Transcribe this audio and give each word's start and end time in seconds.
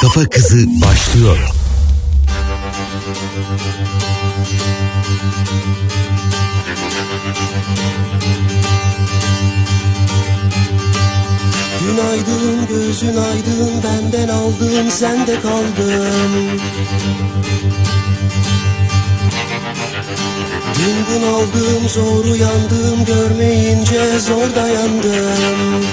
Kafa 0.00 0.24
Kızı 0.24 0.66
başlıyor. 0.82 1.38
Günaydın 11.80 12.66
gözün 12.68 13.16
aydın 13.16 13.82
benden 13.84 14.28
aldım 14.28 14.90
sende 14.90 15.40
kaldım 15.40 16.60
Dün 20.78 21.06
bunaldım 21.14 21.88
zor 21.88 22.24
uyandım 22.24 23.04
görmeyince 23.04 24.18
zor 24.18 24.54
dayandım 24.56 25.84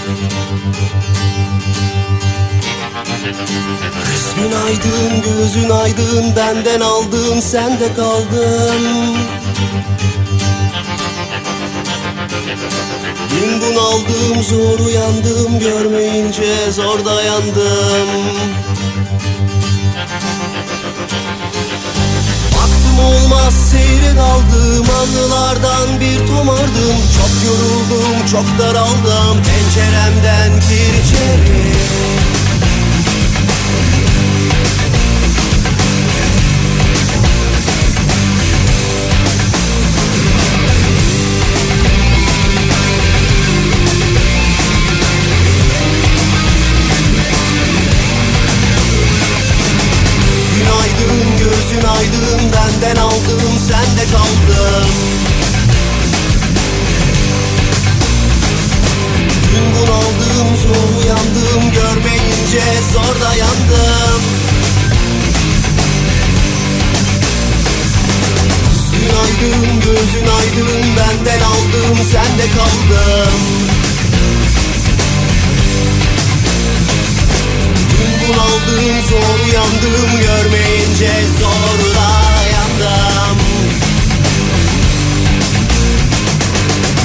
Kız 3.25 4.35
günaydın 4.35 5.21
gözün 5.21 5.69
aydın 5.69 6.35
benden 6.35 6.81
aldım 6.81 7.41
sende 7.41 7.93
kaldım 7.95 8.81
Dün 13.30 13.61
bunaldım 13.61 14.43
zor 14.43 14.80
uyandım 14.80 15.59
görmeyince 15.59 16.71
zor 16.71 17.05
dayandım. 17.05 18.09
Baktım 22.53 22.99
olmaz 23.05 23.53
seyre 23.71 24.17
daldım 24.17 24.85
anılardan 25.02 25.99
bir 25.99 26.27
tomardım. 26.27 26.97
Çok 27.17 27.31
yoruldum 27.45 28.27
çok 28.31 28.59
daraldım 28.59 29.44
penceremden 29.44 30.52
gir 30.69 31.03
içeri 31.03 32.34
aldım 71.95 72.05
sende 72.11 72.51
kaldım. 72.57 73.33
Dün 77.91 78.27
bunaldım 78.27 79.01
zor 79.09 79.45
uyandım 79.45 80.19
görmeyince 80.21 81.11
zor 81.39 81.79
dayandım 81.95 83.38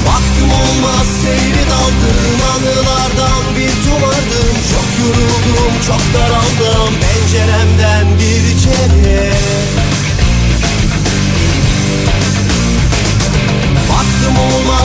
Baktım 0.07 0.51
olmaz 0.51 1.07
seyri 1.23 1.65
daldım 1.71 2.41
anılardan 2.55 3.57
bir 3.57 3.91
tomardım 3.91 4.57
Çok 4.73 4.89
yoruldum 5.01 5.73
çok 5.87 6.01
daraldım 6.15 6.95
penceremden 7.01 8.19
gir 8.19 8.57
içeri 8.57 9.60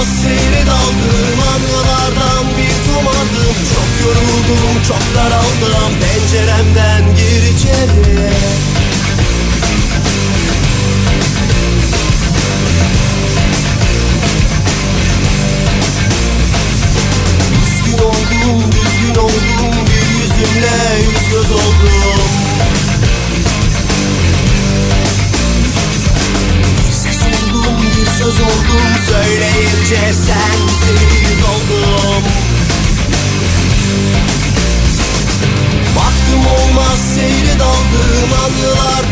olmaz 0.05 0.21
seyre 0.23 0.65
daldım 0.65 1.39
anılardan 1.55 2.45
bir 2.57 2.93
tomardım 2.93 3.55
Çok 3.73 4.07
yoruldum 4.07 4.83
çok 4.87 5.15
daraldım 5.15 5.99
penceremden 5.99 7.15
gir 7.15 7.43
içeri. 7.53 8.29
Üzgün 17.63 18.03
oldum 18.03 18.71
düzgün 18.71 19.21
oldum 19.21 19.75
bir 19.87 20.07
yüzümle 20.19 20.99
yüz 20.99 21.31
göz 21.31 21.51
oldum 21.51 22.44
söz 28.17 28.39
oldum 28.41 28.95
söyleyince 29.07 30.13
sensiz 30.13 31.43
oldum. 31.43 32.23
Baktım 35.95 36.47
olmaz 36.47 36.99
seyri 37.15 37.59
daldım 37.59 38.31
anılardan 38.45 39.04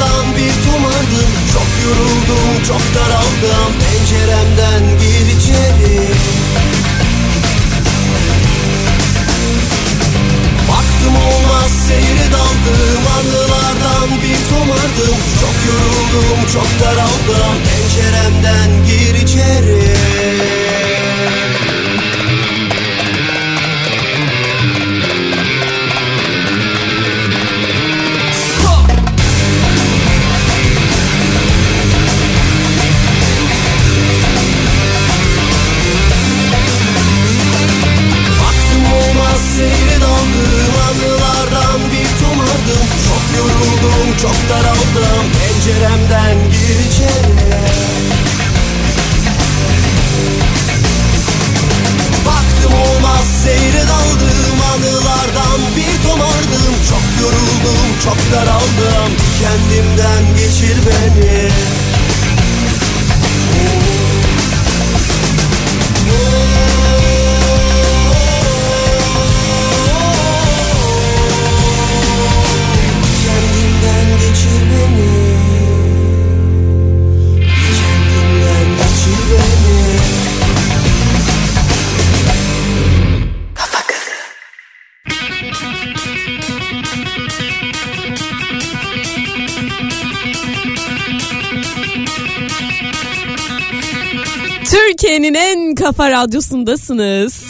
kafa 95.84 96.12
radyosundasınız. 96.12 97.44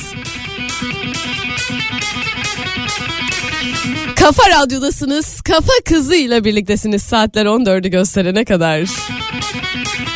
Kafa 4.16 4.50
Radyo'dasınız. 4.50 5.42
Kafa 5.42 5.72
Kızı 5.86 6.16
ile 6.16 6.44
birliktesiniz 6.44 7.02
saatler 7.04 7.46
14'ü 7.46 7.88
gösterene 7.88 8.46
kadar. 8.46 8.82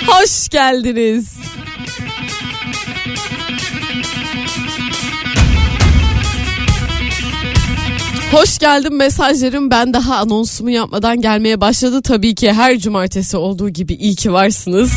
Hoş 0.08 0.50
geldiniz. 0.50 1.34
Hoş 8.32 8.58
geldin 8.60 8.96
mesajlarım 8.96 9.72
ben 9.72 9.94
daha 9.94 10.16
anonsumu 10.16 10.70
yapmadan 10.70 11.22
gelmeye 11.22 11.62
başladı. 11.62 12.02
Tabii 12.02 12.36
ki 12.36 12.54
her 12.54 12.80
cumartesi 12.80 13.38
olduğu 13.38 13.70
gibi 13.70 13.94
iyi 13.94 14.16
ki 14.16 14.34
varsınız. 14.34 14.92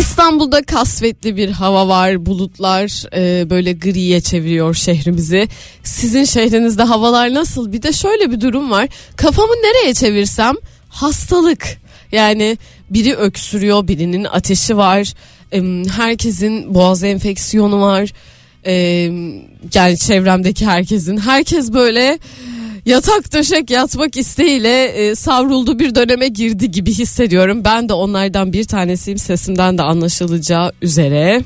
İstanbul'da 0.00 0.62
kasvetli 0.62 1.36
bir 1.36 1.48
hava 1.48 1.88
var. 1.88 2.26
Bulutlar 2.26 3.06
e, 3.16 3.50
böyle 3.50 3.72
griye 3.72 4.20
çeviriyor 4.20 4.74
şehrimizi. 4.74 5.48
Sizin 5.82 6.24
şehrinizde 6.24 6.82
havalar 6.82 7.34
nasıl? 7.34 7.72
Bir 7.72 7.82
de 7.82 7.92
şöyle 7.92 8.30
bir 8.30 8.40
durum 8.40 8.70
var. 8.70 8.88
Kafamı 9.16 9.52
nereye 9.52 9.94
çevirsem 9.94 10.54
hastalık. 10.88 11.78
Yani 12.12 12.58
biri 12.90 13.14
öksürüyor, 13.14 13.88
birinin 13.88 14.24
ateşi 14.24 14.76
var. 14.76 15.14
E, 15.52 15.62
herkesin 15.96 16.74
boğaz 16.74 17.02
enfeksiyonu 17.02 17.80
var. 17.80 18.12
E, 18.66 18.72
yani 19.74 19.98
çevremdeki 19.98 20.66
herkesin. 20.66 21.16
Herkes 21.16 21.72
böyle 21.72 22.18
yatak 22.86 23.32
döşek 23.32 23.70
yatmak 23.70 24.16
isteğiyle 24.16 24.84
e, 24.84 25.14
savruldu 25.14 25.78
bir 25.78 25.94
döneme 25.94 26.28
girdi 26.28 26.70
gibi 26.70 26.92
hissediyorum. 26.92 27.64
Ben 27.64 27.88
de 27.88 27.92
onlardan 27.92 28.52
bir 28.52 28.64
tanesiyim 28.64 29.18
sesimden 29.18 29.78
de 29.78 29.82
anlaşılacağı 29.82 30.72
üzere. 30.82 31.42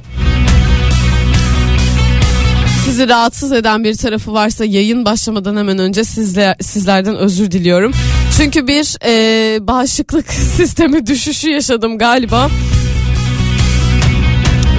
Sizi 2.84 3.08
rahatsız 3.08 3.52
eden 3.52 3.84
bir 3.84 3.94
tarafı 3.94 4.32
varsa 4.32 4.64
yayın 4.64 5.04
başlamadan 5.04 5.56
hemen 5.56 5.78
önce 5.78 6.04
sizle, 6.04 6.56
sizlerden 6.60 7.16
özür 7.16 7.50
diliyorum. 7.50 7.92
Çünkü 8.36 8.66
bir 8.66 8.96
e, 9.04 9.66
bağışıklık 9.66 10.32
sistemi 10.56 11.06
düşüşü 11.06 11.50
yaşadım 11.50 11.98
galiba. 11.98 12.50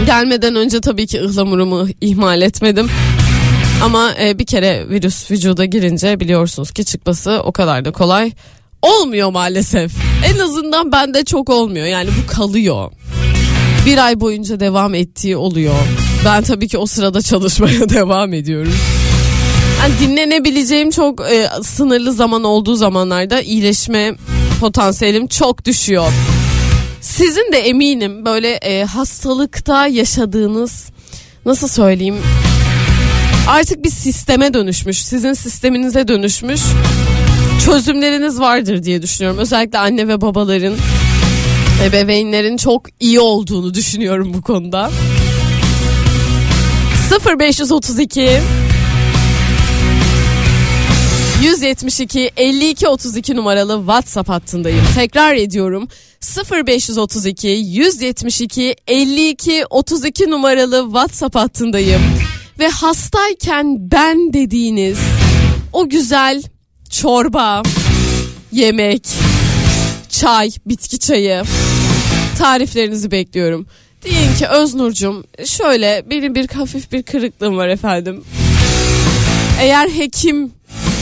Gelmeden 0.05 0.55
önce 0.55 0.81
tabii 0.81 1.07
ki 1.07 1.21
ıhlamurumu 1.21 1.87
ihmal 2.01 2.41
etmedim. 2.41 2.87
Ama 3.83 4.13
e, 4.22 4.39
bir 4.39 4.45
kere 4.45 4.89
virüs 4.89 5.31
vücuda 5.31 5.66
girince 5.66 6.19
biliyorsunuz 6.19 6.72
ki 6.72 6.86
çıkması 6.86 7.42
o 7.44 7.51
kadar 7.51 7.86
da 7.86 7.92
kolay 7.92 8.31
olmuyor 8.81 9.31
maalesef. 9.31 9.92
En 10.25 10.39
azından 10.39 10.92
bende 10.92 11.25
çok 11.25 11.50
olmuyor 11.50 11.86
yani 11.86 12.10
bu 12.24 12.33
kalıyor. 12.33 12.92
Bir 13.86 13.98
ay 14.06 14.19
boyunca 14.19 14.60
devam 14.60 14.94
ettiği 14.95 15.38
oluyor. 15.38 15.75
Ben 16.25 16.44
tabii 16.44 16.68
ki 16.68 16.77
o 16.77 16.86
sırada 16.86 17.22
çalışmaya 17.22 17.89
devam 17.89 18.33
ediyorum. 18.33 18.74
Yani 19.80 19.94
dinlenebileceğim 20.00 20.92
çok 20.92 21.22
e, 21.22 21.50
sınırlı 21.63 22.13
zaman 22.13 22.44
olduğu 22.44 22.75
zamanlarda 22.75 23.42
iyileşme 23.42 24.16
potansiyelim 24.60 25.27
çok 25.27 25.66
düşüyor. 25.66 26.12
Sizin 27.01 27.51
de 27.51 27.57
eminim 27.57 28.25
böyle 28.25 28.51
e, 28.51 28.83
hastalıkta 28.83 29.88
yaşadığınız 29.88 30.89
nasıl 31.45 31.68
söyleyeyim 31.68 32.16
artık 33.47 33.83
bir 33.83 33.89
sisteme 33.89 34.53
dönüşmüş. 34.53 35.03
Sizin 35.03 35.33
sisteminize 35.33 36.07
dönüşmüş. 36.07 36.62
Çözümleriniz 37.65 38.39
vardır 38.39 38.83
diye 38.83 39.01
düşünüyorum. 39.01 39.39
Özellikle 39.39 39.77
anne 39.77 40.07
ve 40.07 40.21
babaların, 40.21 40.75
ebeveynlerin 41.83 42.57
çok 42.57 42.81
iyi 43.00 43.19
olduğunu 43.19 43.74
düşünüyorum 43.74 44.33
bu 44.33 44.42
konuda. 44.42 44.92
0532 47.39 48.30
172 51.44 52.31
52 52.38 52.88
32 52.88 53.36
numaralı 53.36 53.77
WhatsApp 53.77 54.30
hattındayım. 54.30 54.86
Tekrar 54.95 55.36
ediyorum. 55.36 55.88
0532 56.51 57.48
172 57.48 58.75
52 58.88 59.65
32 59.69 60.30
numaralı 60.30 60.83
WhatsApp 60.86 61.36
hattındayım 61.36 62.01
ve 62.59 62.67
hastayken 62.67 63.91
ben 63.91 64.33
dediğiniz 64.33 64.99
o 65.73 65.89
güzel 65.89 66.43
çorba, 66.89 67.63
yemek, 68.51 69.07
çay, 70.09 70.51
bitki 70.65 70.99
çayı 70.99 71.43
tariflerinizi 72.37 73.11
bekliyorum. 73.11 73.67
Deyin 74.03 74.35
ki 74.35 74.47
Öznur'cum 74.47 75.23
şöyle 75.45 76.03
benim 76.09 76.35
bir 76.35 76.47
hafif 76.47 76.91
bir 76.91 77.03
kırıklığım 77.03 77.57
var 77.57 77.67
efendim. 77.67 78.23
Eğer 79.61 79.89
hekim 79.89 80.51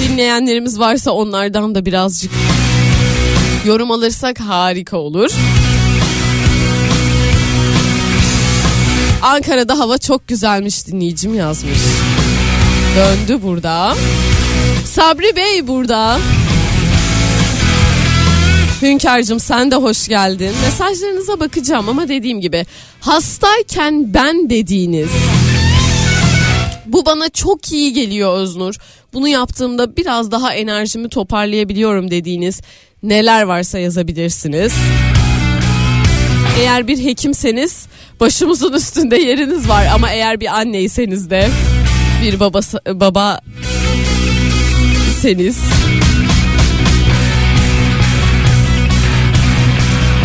dinleyenlerimiz 0.03 0.79
varsa 0.79 1.11
onlardan 1.11 1.75
da 1.75 1.85
birazcık 1.85 2.31
yorum 3.65 3.91
alırsak 3.91 4.39
harika 4.39 4.97
olur. 4.97 5.31
Ankara'da 9.23 9.79
hava 9.79 9.97
çok 9.97 10.27
güzelmiş 10.27 10.87
dinleyicim 10.87 11.35
yazmış. 11.35 11.77
Döndü 12.95 13.41
burada. 13.43 13.95
Sabri 14.85 15.35
Bey 15.35 15.67
burada. 15.67 16.19
Hünkar'cığım 18.81 19.39
sen 19.39 19.71
de 19.71 19.75
hoş 19.75 20.07
geldin. 20.07 20.51
Mesajlarınıza 20.65 21.39
bakacağım 21.39 21.89
ama 21.89 22.07
dediğim 22.07 22.41
gibi 22.41 22.65
hastayken 22.99 24.13
ben 24.13 24.49
dediğiniz 24.49 25.09
bu 26.85 27.05
bana 27.05 27.29
çok 27.29 27.71
iyi 27.71 27.93
geliyor 27.93 28.37
Öznur. 28.37 28.75
Bunu 29.13 29.27
yaptığımda 29.27 29.97
biraz 29.97 30.31
daha 30.31 30.53
enerjimi 30.53 31.09
toparlayabiliyorum 31.09 32.11
dediğiniz 32.11 32.61
neler 33.03 33.43
varsa 33.43 33.79
yazabilirsiniz. 33.79 34.73
Eğer 36.59 36.87
bir 36.87 37.03
hekimseniz 37.03 37.85
başımızın 38.19 38.73
üstünde 38.73 39.17
yeriniz 39.17 39.69
var 39.69 39.85
ama 39.95 40.11
eğer 40.11 40.39
bir 40.39 40.47
anneyseniz 40.47 41.29
de 41.29 41.49
bir 42.23 42.39
babası 42.39 42.79
baba 42.87 43.39
seniz 45.21 45.59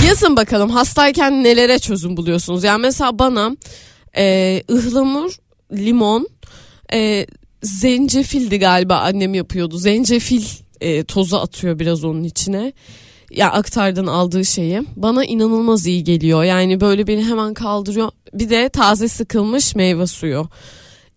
Yazın 0.07 0.37
bakalım 0.37 0.71
hastayken 0.71 1.45
nelere 1.45 1.79
çözüm 1.79 2.17
buluyorsunuz? 2.17 2.65
Yani 2.65 2.81
mesela 2.81 3.19
bana 3.19 3.57
e, 4.17 4.63
ıhlamur, 4.71 5.37
limon, 5.73 6.29
e, 6.93 7.27
zencefildi 7.63 8.59
galiba 8.59 8.97
annem 8.97 9.35
yapıyordu. 9.35 9.79
Zencefil 9.79 10.45
e, 10.81 11.05
tozu 11.05 11.37
atıyor 11.37 11.79
biraz 11.79 12.05
onun 12.05 12.25
içine 12.25 12.73
ya 13.31 13.53
aktardan 13.53 14.07
aldığı 14.07 14.45
şeyi 14.45 14.83
bana 14.97 15.25
inanılmaz 15.25 15.87
iyi 15.87 16.05
geliyor. 16.05 16.45
Yani 16.45 16.81
böyle 16.81 17.07
beni 17.07 17.25
hemen 17.25 17.55
kaldırıyor. 17.55 18.11
Bir 18.35 18.51
de 18.51 18.69
taze 18.69 19.09
sıkılmış 19.09 19.75
meyve 19.75 20.07
suyu. 20.07 20.49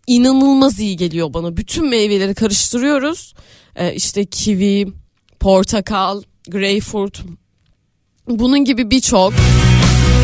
İnanılmaz 0.07 0.79
iyi 0.79 0.97
geliyor 0.97 1.33
bana. 1.33 1.57
Bütün 1.57 1.85
meyveleri 1.89 2.33
karıştırıyoruz. 2.33 3.33
Ee, 3.75 3.93
işte 3.93 4.25
kivi, 4.25 4.87
portakal, 5.39 6.21
greyfurt. 6.49 7.21
Bunun 8.27 8.65
gibi 8.65 8.91
birçok 8.91 9.33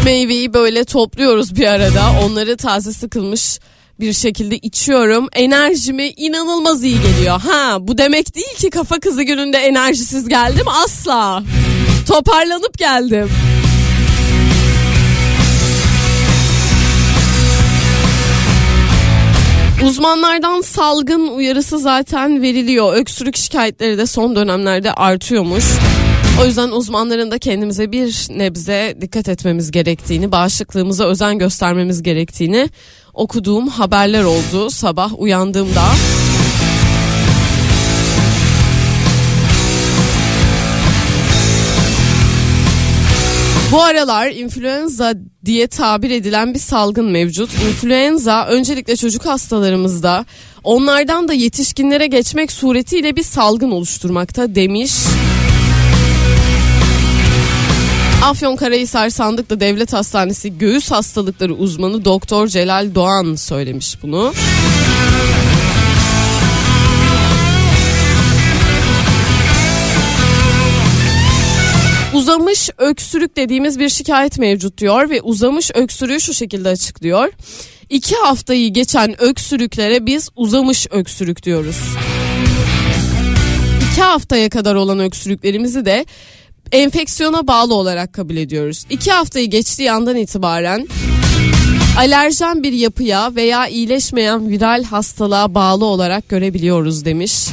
meyveyi 0.05 0.53
böyle 0.53 0.83
topluyoruz 0.83 1.55
bir 1.55 1.67
arada. 1.67 2.03
Onları 2.25 2.57
taze 2.57 2.93
sıkılmış 2.93 3.59
bir 3.99 4.13
şekilde 4.13 4.57
içiyorum. 4.57 5.27
Enerjime 5.33 6.09
inanılmaz 6.09 6.83
iyi 6.83 6.97
geliyor. 7.01 7.41
Ha 7.41 7.77
bu 7.79 7.97
demek 7.97 8.35
değil 8.35 8.55
ki 8.57 8.69
kafa 8.69 8.99
kızı 8.99 9.23
gününde 9.23 9.57
enerjisiz 9.57 10.29
geldim 10.29 10.67
asla. 10.67 11.43
Toparlanıp 12.07 12.77
geldim. 12.77 13.29
Uzmanlardan 19.85 20.61
salgın 20.61 21.27
uyarısı 21.27 21.79
zaten 21.79 22.41
veriliyor. 22.41 22.93
Öksürük 22.93 23.37
şikayetleri 23.37 23.97
de 23.97 24.05
son 24.05 24.35
dönemlerde 24.35 24.93
artıyormuş. 24.93 25.63
O 26.41 26.45
yüzden 26.45 26.69
uzmanların 26.69 27.31
da 27.31 27.37
kendimize 27.37 27.91
bir 27.91 28.27
nebze 28.29 28.97
dikkat 29.01 29.29
etmemiz 29.29 29.71
gerektiğini, 29.71 30.31
bağışıklığımıza 30.31 31.05
özen 31.05 31.37
göstermemiz 31.37 32.03
gerektiğini 32.03 32.69
okuduğum 33.13 33.67
haberler 33.67 34.23
oldu 34.23 34.69
sabah 34.69 35.11
uyandığımda. 35.17 35.83
Bu 43.71 43.83
aralar 43.83 44.29
influenza 44.29 45.13
diye 45.45 45.67
tabir 45.67 46.11
edilen 46.11 46.53
bir 46.53 46.59
salgın 46.59 47.05
mevcut. 47.05 47.49
İnfluenza 47.53 48.45
öncelikle 48.45 48.95
çocuk 48.95 49.25
hastalarımızda 49.25 50.25
onlardan 50.63 51.27
da 51.27 51.33
yetişkinlere 51.33 52.07
geçmek 52.07 52.51
suretiyle 52.51 53.15
bir 53.15 53.23
salgın 53.23 53.71
oluşturmakta 53.71 54.55
demiş. 54.55 54.91
Afyonkarahisar 58.23 59.09
Sandıklı 59.09 59.59
Devlet 59.59 59.93
Hastanesi 59.93 60.57
Göğüs 60.57 60.91
Hastalıkları 60.91 61.53
uzmanı 61.53 62.05
Doktor 62.05 62.47
Celal 62.47 62.95
Doğan 62.95 63.35
söylemiş 63.35 64.03
bunu. 64.03 64.33
Uzamış 72.27 72.69
öksürük 72.77 73.37
dediğimiz 73.37 73.79
bir 73.79 73.89
şikayet 73.89 74.39
mevcut 74.39 74.77
diyor 74.77 75.09
ve 75.09 75.21
uzamış 75.21 75.71
öksürüğü 75.73 76.21
şu 76.21 76.33
şekilde 76.33 76.69
açıklıyor. 76.69 77.29
İki 77.89 78.15
haftayı 78.15 78.73
geçen 78.73 79.21
öksürüklere 79.21 80.05
biz 80.05 80.29
uzamış 80.35 80.87
öksürük 80.91 81.43
diyoruz. 81.43 81.77
İki 83.91 84.01
haftaya 84.01 84.49
kadar 84.49 84.75
olan 84.75 84.99
öksürüklerimizi 84.99 85.85
de 85.85 86.05
enfeksiyona 86.71 87.47
bağlı 87.47 87.73
olarak 87.73 88.13
kabul 88.13 88.35
ediyoruz. 88.35 88.85
İki 88.89 89.11
haftayı 89.11 89.49
geçtiği 89.49 89.91
andan 89.91 90.15
itibaren 90.17 90.87
alerjen 91.97 92.63
bir 92.63 92.73
yapıya 92.73 93.35
veya 93.35 93.67
iyileşmeyen 93.67 94.49
viral 94.49 94.83
hastalığa 94.83 95.53
bağlı 95.53 95.85
olarak 95.85 96.29
görebiliyoruz 96.29 97.05
demiş. 97.05 97.47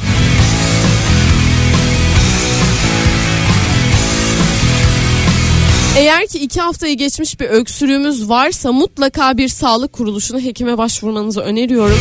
Eğer 5.97 6.27
ki 6.27 6.39
iki 6.39 6.61
haftayı 6.61 6.97
geçmiş 6.97 7.39
bir 7.39 7.45
öksürüğümüz 7.45 8.29
varsa 8.29 8.71
mutlaka 8.71 9.37
bir 9.37 9.47
sağlık 9.47 9.93
kuruluşuna 9.93 10.39
hekime 10.39 10.77
başvurmanızı 10.77 11.41
öneriyorum. 11.41 11.99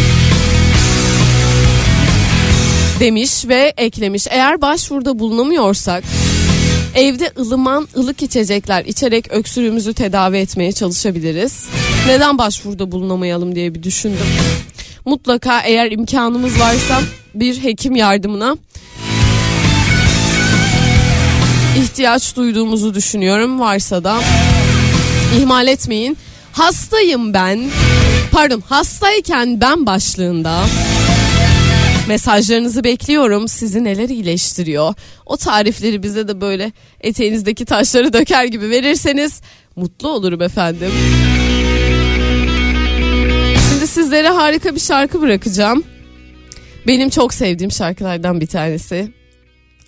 Demiş 3.00 3.48
ve 3.48 3.72
eklemiş. 3.76 4.26
Eğer 4.30 4.60
başvuruda 4.60 5.18
bulunamıyorsak 5.18 6.04
evde 6.94 7.32
ılıman 7.38 7.88
ılık 7.96 8.22
içecekler 8.22 8.84
içerek 8.84 9.32
öksürüğümüzü 9.32 9.94
tedavi 9.94 10.36
etmeye 10.36 10.72
çalışabiliriz. 10.72 11.66
Neden 12.06 12.38
başvuruda 12.38 12.92
bulunamayalım 12.92 13.54
diye 13.54 13.74
bir 13.74 13.82
düşündüm. 13.82 14.26
Mutlaka 15.04 15.60
eğer 15.60 15.90
imkanımız 15.90 16.60
varsa 16.60 17.00
bir 17.34 17.62
hekim 17.62 17.96
yardımına 17.96 18.56
ihtiyaç 21.78 22.36
duyduğumuzu 22.36 22.94
düşünüyorum. 22.94 23.60
Varsa 23.60 24.04
da 24.04 24.20
ihmal 25.38 25.68
etmeyin. 25.68 26.18
Hastayım 26.52 27.34
ben. 27.34 27.70
Pardon, 28.32 28.62
hastayken 28.68 29.60
ben 29.60 29.86
başlığında 29.86 30.64
mesajlarınızı 32.08 32.84
bekliyorum. 32.84 33.48
Sizi 33.48 33.84
neler 33.84 34.08
iyileştiriyor? 34.08 34.94
O 35.26 35.36
tarifleri 35.36 36.02
bize 36.02 36.28
de 36.28 36.40
böyle 36.40 36.72
eteğinizdeki 37.00 37.64
taşları 37.64 38.12
döker 38.12 38.44
gibi 38.44 38.70
verirseniz 38.70 39.40
mutlu 39.76 40.08
olurum 40.08 40.42
efendim. 40.42 40.90
Şimdi 43.70 43.86
sizlere 43.86 44.28
harika 44.28 44.74
bir 44.74 44.80
şarkı 44.80 45.20
bırakacağım. 45.20 45.84
Benim 46.86 47.10
çok 47.10 47.34
sevdiğim 47.34 47.72
şarkılardan 47.72 48.40
bir 48.40 48.46
tanesi. 48.46 49.12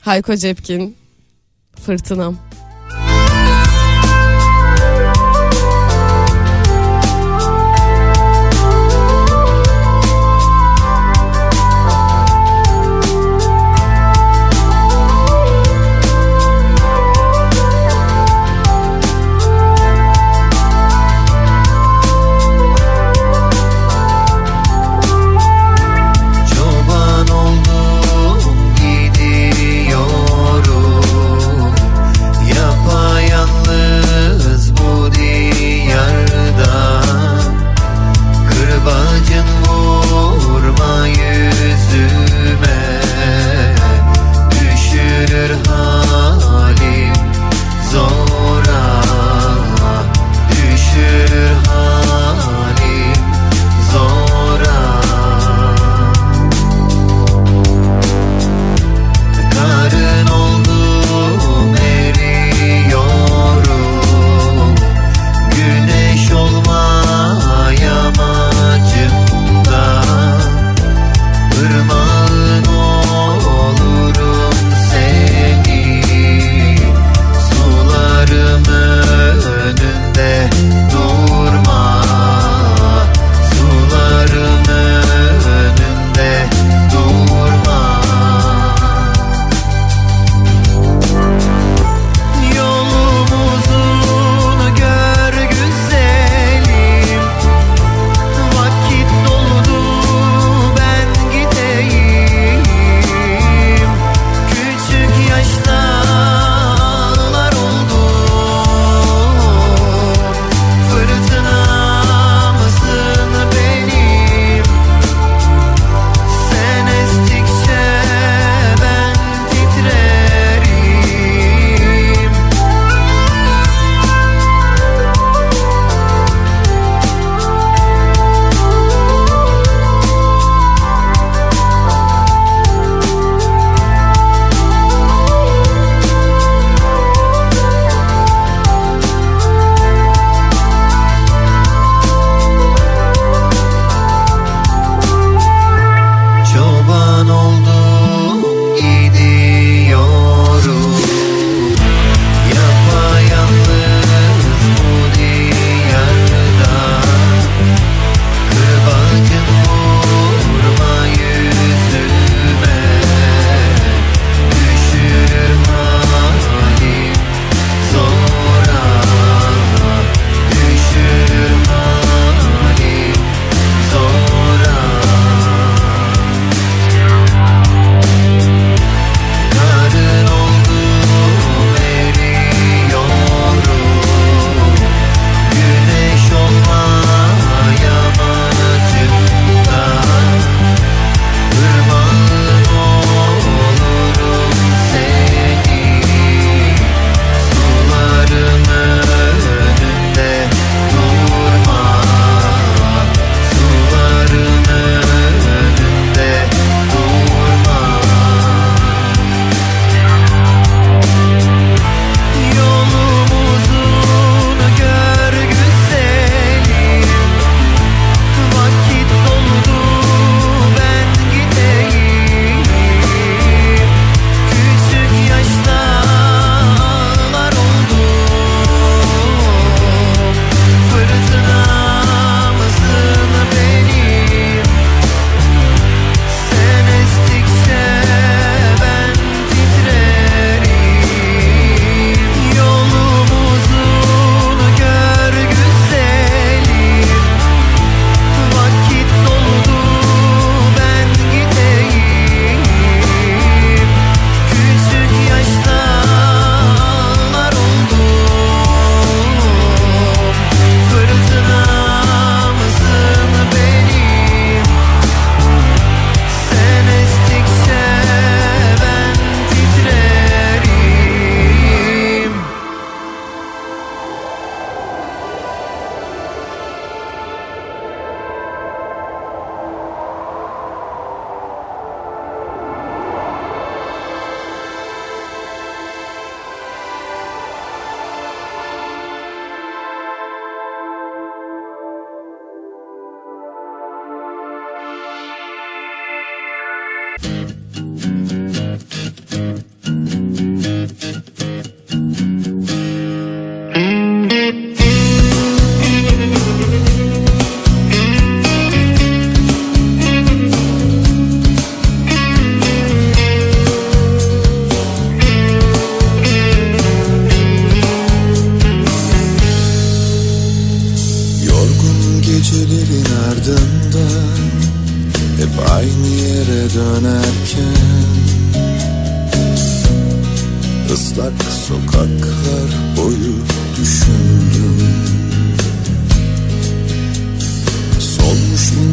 Hayko 0.01 0.37
Cepkin 0.37 0.97
Fırtınam. 1.85 2.37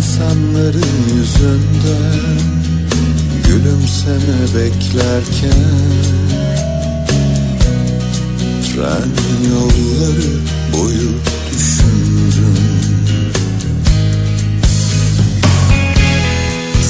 İnsanların 0.03 1.15
yüzünden 1.15 2.39
Gülümseme 3.47 4.41
beklerken 4.55 5.63
Tren 8.63 9.09
yolları 9.49 10.31
boyu 10.73 11.11
düşündüm. 11.51 12.57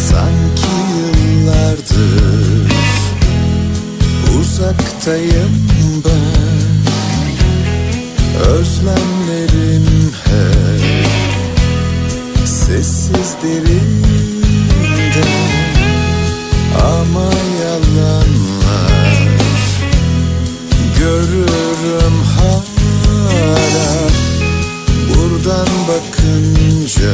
Sanki 0.09 0.73
yıllardır 0.93 2.71
uzaktayım 4.39 5.53
ben. 6.05 6.83
Özlemlerim 8.49 10.11
hep 10.23 11.02
sessiz 12.65 13.35
derinde 13.43 14.13
Ama 16.83 17.31
yalanlar 17.63 18.27
görürüm 20.99 22.17
hala. 22.37 22.73
Buradan 25.09 25.67
bakınca 25.87 27.13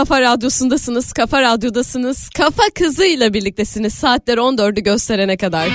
kafa 0.00 0.20
radyosundasınız, 0.20 1.12
kafa 1.12 1.42
radyodasınız, 1.42 2.28
kafa 2.28 2.62
kızıyla 2.74 3.34
birliktesiniz 3.34 3.94
saatler 3.94 4.38
14'ü 4.38 4.80
gösterene 4.80 5.36
kadar. 5.36 5.68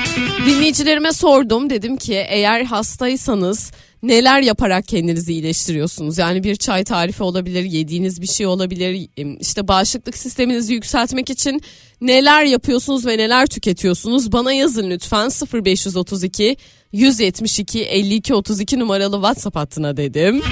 Dinleyicilerime 0.46 1.12
sordum 1.14 1.70
dedim 1.70 1.98
ki 1.98 2.26
eğer 2.30 2.64
hastaysanız 2.64 3.72
neler 4.04 4.42
yaparak 4.42 4.88
kendinizi 4.88 5.34
iyileştiriyorsunuz? 5.34 6.18
Yani 6.18 6.44
bir 6.44 6.56
çay 6.56 6.84
tarifi 6.84 7.24
olabilir, 7.24 7.64
yediğiniz 7.64 8.22
bir 8.22 8.28
şey 8.28 8.46
olabilir, 8.46 9.10
işte 9.40 9.68
bağışıklık 9.68 10.18
sisteminizi 10.18 10.74
yükseltmek 10.74 11.30
için 11.30 11.62
neler 12.02 12.44
yapıyorsunuz 12.44 13.06
ve 13.06 13.18
neler 13.18 13.48
tüketiyorsunuz? 13.48 14.32
Bana 14.32 14.54
yazın 14.54 14.90
lütfen 14.90 15.30
0532 15.54 16.58
172 16.92 17.84
52 17.84 18.34
32 18.34 18.80
numaralı 18.80 19.16
WhatsApp 19.16 19.56
hattına 19.56 19.98
dedim. 19.98 20.44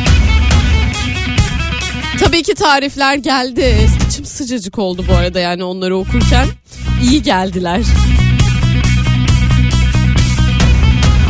Tabii 2.19 2.43
ki 2.43 2.53
tarifler 2.53 3.15
geldi. 3.15 3.75
İçim 4.07 4.25
sıcacık 4.25 4.79
oldu 4.79 5.05
bu 5.09 5.13
arada 5.13 5.39
yani 5.39 5.63
onları 5.63 5.97
okurken. 5.97 6.47
iyi 7.03 7.21
geldiler. 7.23 7.81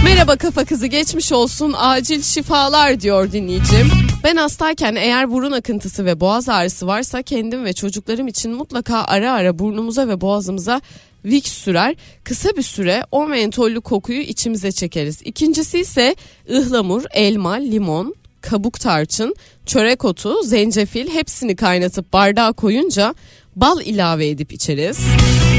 Merhaba 0.05 0.35
kafa 0.35 0.65
kızı 0.65 0.87
geçmiş 0.87 1.31
olsun 1.31 1.73
acil 1.77 2.21
şifalar 2.21 3.01
diyor 3.01 3.31
dinleyicim. 3.31 3.91
Ben 4.23 4.35
hastayken 4.35 4.95
eğer 4.95 5.31
burun 5.31 5.51
akıntısı 5.51 6.05
ve 6.05 6.19
boğaz 6.19 6.49
ağrısı 6.49 6.87
varsa 6.87 7.21
kendim 7.21 7.65
ve 7.65 7.73
çocuklarım 7.73 8.27
için 8.27 8.51
mutlaka 8.51 9.03
ara 9.03 9.31
ara 9.31 9.59
burnumuza 9.59 10.07
ve 10.07 10.21
boğazımıza 10.21 10.81
Vicks 11.25 11.51
sürer. 11.51 11.95
Kısa 12.23 12.49
bir 12.57 12.61
süre 12.61 13.03
o 13.11 13.27
mentollü 13.27 13.81
kokuyu 13.81 14.19
içimize 14.21 14.71
çekeriz. 14.71 15.21
İkincisi 15.25 15.79
ise 15.79 16.15
ıhlamur, 16.51 17.03
elma, 17.13 17.53
limon, 17.53 18.15
kabuk 18.43 18.79
tarçın, 18.79 19.35
çörek 19.65 20.05
otu, 20.05 20.43
zencefil 20.43 21.09
hepsini 21.09 21.55
kaynatıp 21.55 22.13
bardağa 22.13 22.51
koyunca 22.51 23.15
bal 23.55 23.81
ilave 23.81 24.29
edip 24.29 24.53
içeriz. 24.53 24.99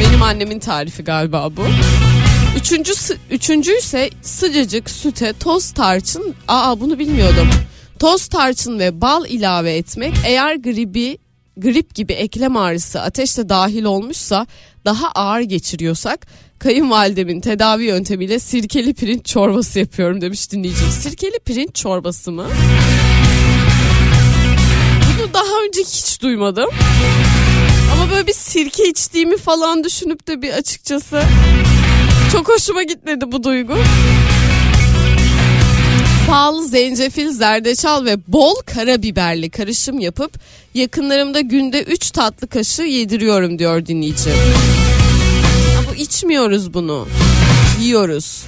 Benim 0.00 0.22
annemin 0.22 0.58
tarifi 0.58 1.04
galiba 1.04 1.56
bu. 1.56 1.62
Üçüncü, 2.58 2.92
üçüncü 3.30 3.78
ise 3.78 4.10
sıcacık 4.22 4.90
süte 4.90 5.32
toz 5.32 5.70
tarçın. 5.70 6.34
Aa 6.48 6.80
bunu 6.80 6.98
bilmiyordum. 6.98 7.48
Toz 7.98 8.26
tarçın 8.26 8.78
ve 8.78 9.00
bal 9.00 9.26
ilave 9.28 9.76
etmek 9.76 10.14
eğer 10.26 10.56
gribi 10.56 11.18
grip 11.56 11.94
gibi 11.94 12.12
eklem 12.12 12.56
ağrısı 12.56 13.00
ateşte 13.00 13.48
dahil 13.48 13.84
olmuşsa 13.84 14.46
daha 14.84 15.10
ağır 15.10 15.40
geçiriyorsak 15.40 16.26
kayınvalidemin 16.64 17.40
tedavi 17.40 17.84
yöntemiyle 17.84 18.38
sirkeli 18.38 18.94
pirinç 18.94 19.26
çorbası 19.26 19.78
yapıyorum 19.78 20.20
demiş 20.20 20.52
dinleyicim. 20.52 20.88
Sirkeli 21.00 21.38
pirinç 21.44 21.74
çorbası 21.74 22.32
mı? 22.32 22.46
Bunu 25.18 25.34
daha 25.34 25.62
önce 25.66 25.80
hiç 25.80 26.22
duymadım. 26.22 26.70
Ama 27.92 28.10
böyle 28.10 28.26
bir 28.26 28.32
sirke 28.32 28.88
içtiğimi 28.88 29.36
falan 29.36 29.84
düşünüp 29.84 30.26
de 30.26 30.42
bir 30.42 30.52
açıkçası 30.52 31.22
çok 32.32 32.48
hoşuma 32.48 32.82
gitmedi 32.82 33.32
bu 33.32 33.44
duygu. 33.44 33.74
Pahalı 36.26 36.68
zencefil, 36.68 37.30
zerdeçal 37.30 38.04
ve 38.04 38.16
bol 38.28 38.54
karabiberli 38.54 39.50
karışım 39.50 39.98
yapıp 39.98 40.32
yakınlarımda 40.74 41.40
günde 41.40 41.82
3 41.82 42.10
tatlı 42.10 42.46
kaşığı 42.46 42.82
yediriyorum 42.82 43.58
diyor 43.58 43.86
dinleyici. 43.86 44.30
İçmiyoruz 45.94 46.74
bunu. 46.74 47.08
Yiyoruz. 47.80 48.44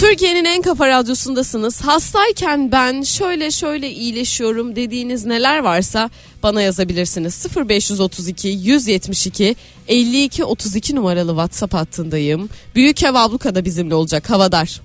Türkiye'nin 0.00 0.44
en 0.44 0.62
kafa 0.62 0.88
radyosundasınız. 0.88 1.80
Hastayken 1.80 2.72
ben 2.72 3.02
şöyle 3.02 3.50
şöyle 3.50 3.90
iyileşiyorum 3.90 4.76
dediğiniz 4.76 5.24
neler 5.24 5.58
varsa 5.58 6.10
bana 6.42 6.62
yazabilirsiniz. 6.62 7.46
0532 7.68 8.48
172 8.48 9.56
52 9.88 10.44
32 10.44 10.96
numaralı 10.96 11.30
WhatsApp 11.30 11.74
hattındayım. 11.74 12.48
Büyük 12.74 13.02
Ev 13.02 13.14
Abluka 13.14 13.54
da 13.54 13.64
bizimle 13.64 13.94
olacak. 13.94 14.30
Havadar. 14.30 14.80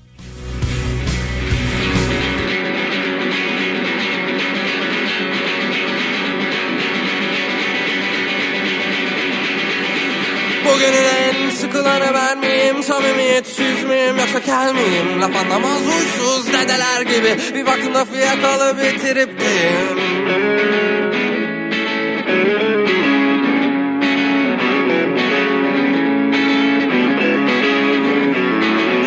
Bugünün 10.78 11.04
en 11.04 11.50
sıkılanı 11.50 12.14
ben 12.14 12.38
miyim? 12.40 12.84
Samimiyetsiz 12.84 13.84
miyim 13.84 14.18
yoksa 14.20 14.42
kel 14.42 14.74
miyim? 14.74 15.22
Laf 15.22 15.36
anlamaz 15.36 15.80
huysuz 15.82 16.48
dedeler 16.54 17.02
gibi 17.02 17.56
Bir 17.56 17.66
baktım 17.66 17.94
lafı 17.94 18.18
yakalı 18.18 18.78
bitirip 18.78 19.40
deyim 19.40 19.98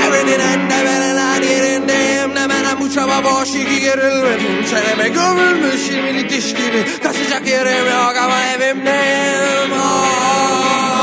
Evrenin 0.07 0.41
en 0.41 0.71
de 0.71 0.85
verilen 0.85 1.43
yerindeyim 1.43 2.35
Ne 2.35 2.47
menem 2.47 2.81
bu 2.81 2.95
çaba 2.95 3.25
boş 3.25 3.49
iki 3.49 3.81
gerilmedim 3.81 4.65
Çeneme 4.71 5.09
gömülmüş 5.09 5.91
yirmili 5.91 6.29
diş 6.31 6.55
gibi 6.55 6.85
Kaçacak 7.03 7.47
yerim 7.47 7.87
yok 7.87 8.17
ama 8.25 8.41
evimdeyim 8.45 9.73
Ah, 9.83 11.00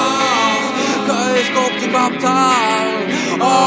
Koptu 1.88 2.00
kaptan 2.00 2.88
Of 3.42 3.64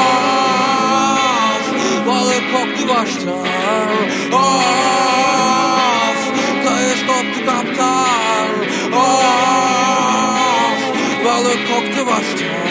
Balık 2.06 2.44
koktu 2.52 2.88
baştan 2.88 3.46
Of 4.32 6.20
Kayış 6.64 7.00
koptu 7.06 7.46
kaptan. 7.46 8.48
Of 8.92 10.80
Balık 11.24 11.60
koktu 11.68 12.06
baştan 12.06 12.69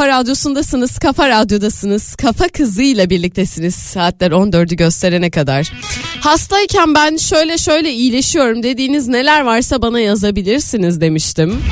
kafa 0.00 0.08
radyosundasınız. 0.08 0.98
Kafa 0.98 1.28
radyodasınız. 1.28 2.16
Kafa 2.16 2.48
kızıyla 2.48 3.10
birliktesiniz. 3.10 3.74
Saatler 3.74 4.30
14'ü 4.30 4.76
gösterene 4.76 5.30
kadar. 5.30 5.72
Hastayken 6.20 6.94
ben 6.94 7.16
şöyle 7.16 7.58
şöyle 7.58 7.92
iyileşiyorum 7.92 8.62
dediğiniz 8.62 9.08
neler 9.08 9.40
varsa 9.40 9.82
bana 9.82 10.00
yazabilirsiniz 10.00 11.00
demiştim. 11.00 11.62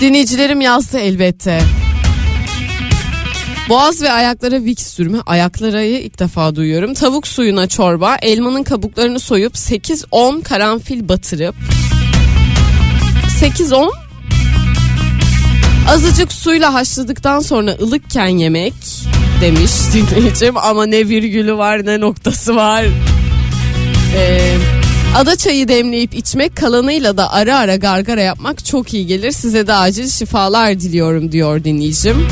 Dinleyicilerim 0.00 0.60
yazdı 0.60 0.98
elbette. 0.98 1.62
Boğaz 3.68 4.02
ve 4.02 4.12
ayaklara 4.12 4.64
Vicks 4.64 4.94
sürme. 4.94 5.18
Ayaklarayı 5.26 6.00
ilk 6.00 6.18
defa 6.18 6.56
duyuyorum. 6.56 6.94
Tavuk 6.94 7.26
suyuna 7.26 7.66
çorba. 7.66 8.16
Elmanın 8.22 8.62
kabuklarını 8.62 9.20
soyup 9.20 9.54
8-10 9.54 10.42
karanfil 10.42 11.08
batırıp 11.08 11.54
8-10 13.40 14.09
Azıcık 15.90 16.32
suyla 16.32 16.74
haşladıktan 16.74 17.40
sonra 17.40 17.76
ılıkken 17.82 18.26
yemek 18.28 18.74
demiş 19.40 19.70
dinleyicim 19.92 20.56
ama 20.56 20.86
ne 20.86 21.08
virgülü 21.08 21.56
var 21.56 21.86
ne 21.86 22.00
noktası 22.00 22.56
var. 22.56 22.84
Ee, 24.16 24.56
ada 25.16 25.36
çayı 25.36 25.68
demleyip 25.68 26.14
içmek 26.14 26.56
kalanıyla 26.56 27.16
da 27.16 27.32
ara 27.32 27.58
ara 27.58 27.76
gargara 27.76 28.20
yapmak 28.20 28.64
çok 28.64 28.94
iyi 28.94 29.06
gelir. 29.06 29.32
Size 29.32 29.66
de 29.66 29.74
acil 29.74 30.08
şifalar 30.08 30.80
diliyorum 30.80 31.32
diyor 31.32 31.64
dinleyicim. 31.64 32.26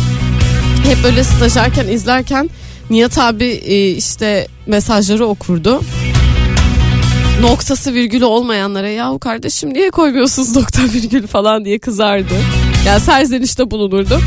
Hep 0.84 1.04
böyle 1.04 1.24
stajyerken 1.24 1.88
izlerken 1.88 2.50
Nihat 2.90 3.18
abi 3.18 3.44
e, 3.44 3.90
işte 3.90 4.48
mesajları 4.66 5.26
okurdu. 5.26 5.80
Noktası 7.40 7.94
virgülü 7.94 8.24
olmayanlara 8.24 8.88
yahu 8.88 9.18
kardeşim 9.18 9.74
niye 9.74 9.90
koymuyorsunuz 9.90 10.56
nokta 10.56 10.82
virgül 10.82 11.26
falan 11.26 11.64
diye 11.64 11.78
kızardı. 11.78 12.34
Yani 12.86 13.00
serzenişte 13.00 13.70
bulunurdu. 13.70 14.20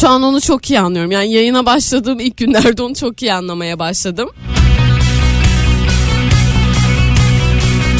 Şu 0.00 0.08
an 0.08 0.22
onu 0.22 0.40
çok 0.40 0.70
iyi 0.70 0.80
anlıyorum. 0.80 1.10
Yani 1.10 1.32
yayına 1.32 1.66
başladığım 1.66 2.20
ilk 2.20 2.36
günlerde 2.36 2.82
onu 2.82 2.94
çok 2.94 3.22
iyi 3.22 3.32
anlamaya 3.32 3.78
başladım. 3.78 4.30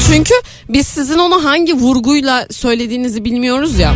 Çünkü 0.07 0.33
biz 0.69 0.87
sizin 0.87 1.19
onu 1.19 1.43
hangi 1.45 1.73
vurguyla 1.73 2.47
söylediğinizi 2.51 3.25
bilmiyoruz 3.25 3.79
ya. 3.79 3.93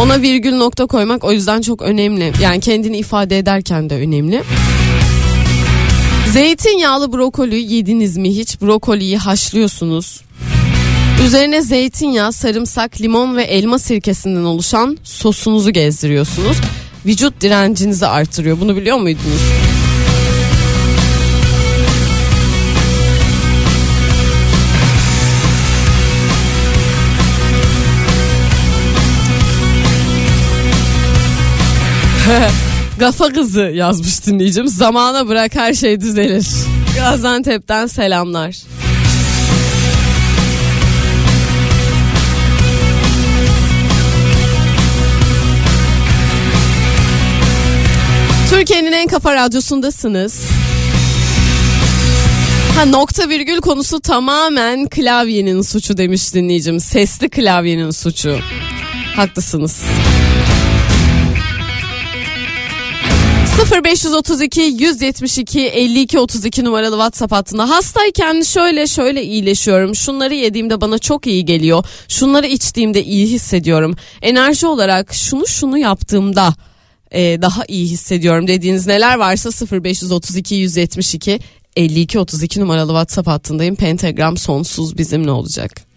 Ona 0.00 0.22
virgül 0.22 0.52
nokta 0.56 0.86
koymak 0.86 1.24
o 1.24 1.32
yüzden 1.32 1.60
çok 1.60 1.82
önemli. 1.82 2.32
Yani 2.42 2.60
kendini 2.60 2.96
ifade 2.98 3.38
ederken 3.38 3.90
de 3.90 3.94
önemli. 3.94 4.42
Zeytinyağlı 6.32 7.12
brokoli 7.12 7.72
yediniz 7.74 8.16
mi 8.16 8.36
hiç? 8.36 8.60
Brokoliyi 8.62 9.18
haşlıyorsunuz. 9.18 10.20
Üzerine 11.26 11.62
zeytinyağı, 11.62 12.32
sarımsak, 12.32 13.00
limon 13.00 13.36
ve 13.36 13.42
elma 13.42 13.78
sirkesinden 13.78 14.44
oluşan 14.44 14.98
sosunuzu 15.04 15.70
gezdiriyorsunuz. 15.70 16.56
Vücut 17.06 17.40
direncinizi 17.40 18.06
artırıyor. 18.06 18.60
Bunu 18.60 18.76
biliyor 18.76 18.96
muydunuz? 18.96 19.40
Gafa 32.98 33.28
kızı 33.28 33.60
yazmış 33.60 34.26
dinleyicim. 34.26 34.68
Zamana 34.68 35.28
bırak 35.28 35.54
her 35.54 35.74
şey 35.74 36.00
düzelir. 36.00 36.46
Gaziantep'ten 36.96 37.86
selamlar. 37.86 38.56
Türkiye'nin 48.60 48.92
en 48.92 49.06
kafa 49.06 49.34
radyosundasınız. 49.34 50.44
Ha 52.76 52.84
nokta 52.84 53.28
virgül 53.28 53.60
konusu 53.60 54.00
tamamen 54.00 54.88
klavyenin 54.88 55.62
suçu 55.62 55.96
demiş 55.96 56.34
dinleyicim. 56.34 56.80
Sesli 56.80 57.30
klavyenin 57.30 57.90
suçu. 57.90 58.38
Haklısınız. 59.16 59.82
0532 63.84 64.60
172 64.60 65.60
52 65.60 66.18
32 66.18 66.64
numaralı 66.64 66.94
WhatsApp 66.94 67.32
hattında 67.32 67.70
hastayken 67.70 68.42
şöyle 68.42 68.86
şöyle 68.86 69.22
iyileşiyorum. 69.22 69.94
Şunları 69.94 70.34
yediğimde 70.34 70.80
bana 70.80 70.98
çok 70.98 71.26
iyi 71.26 71.44
geliyor. 71.44 71.84
Şunları 72.08 72.46
içtiğimde 72.46 73.04
iyi 73.04 73.26
hissediyorum. 73.26 73.96
Enerji 74.22 74.66
olarak 74.66 75.14
şunu 75.14 75.46
şunu 75.46 75.78
yaptığımda 75.78 76.54
e, 77.10 77.42
daha 77.42 77.64
iyi 77.68 77.86
hissediyorum 77.86 78.48
dediğiniz 78.48 78.86
neler 78.86 79.18
varsa 79.18 79.66
0532 79.82 80.54
172 80.54 81.40
52 81.76 82.18
32 82.18 82.60
numaralı 82.60 82.88
WhatsApp 82.88 83.28
hattındayım. 83.28 83.76
Pentagram 83.76 84.36
sonsuz 84.36 84.98
bizimle 84.98 85.30
olacak. 85.30 85.89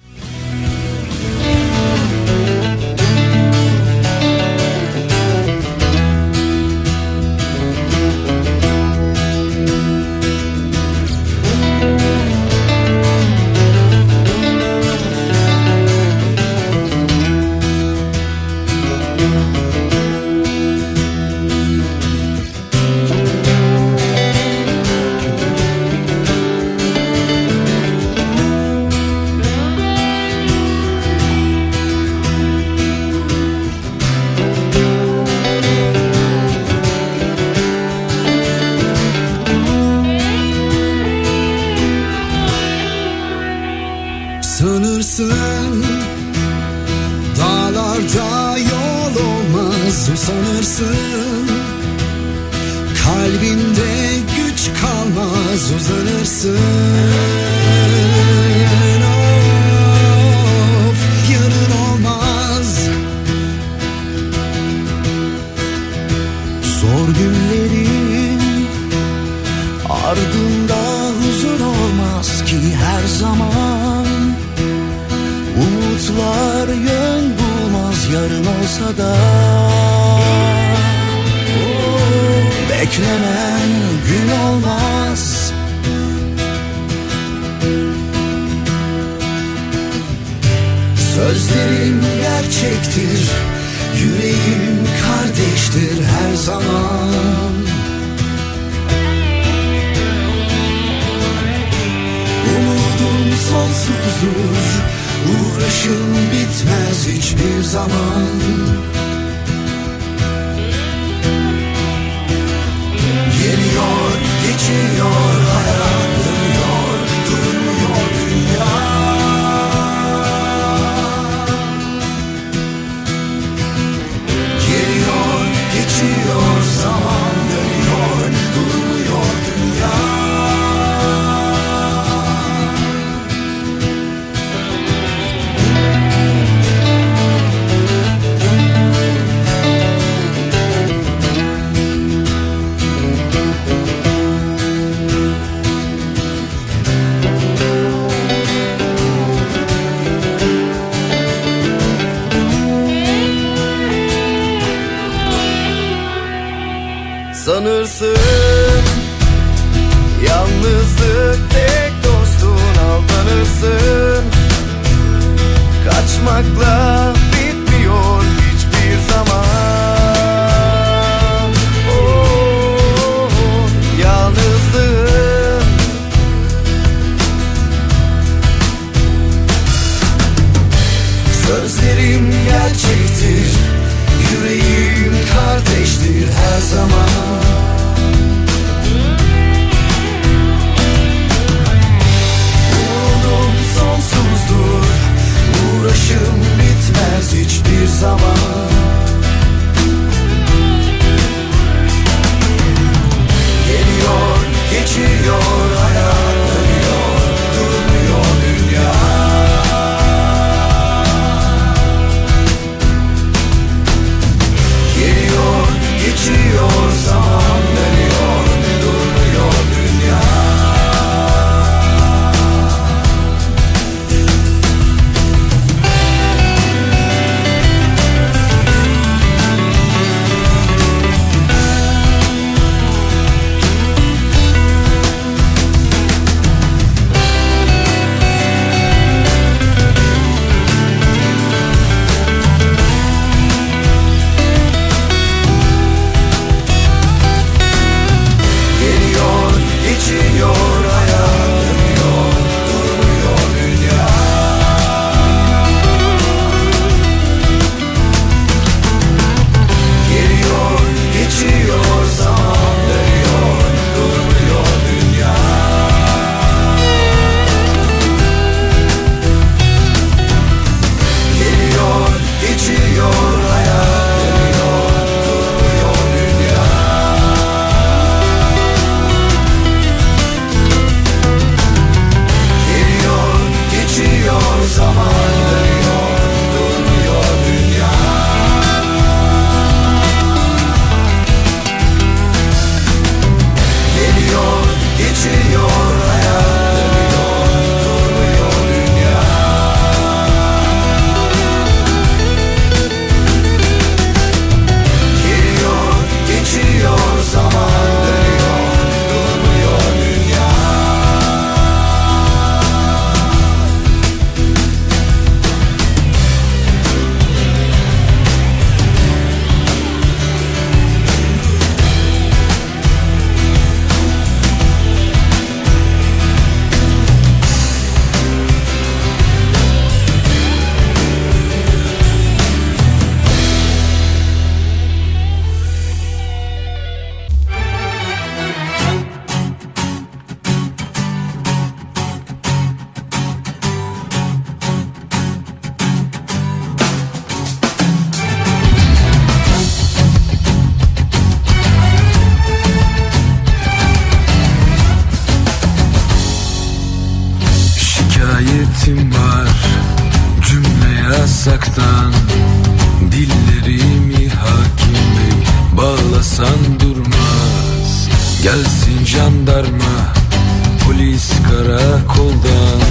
Polis 371.14 371.30
karakoldan. 371.48 372.82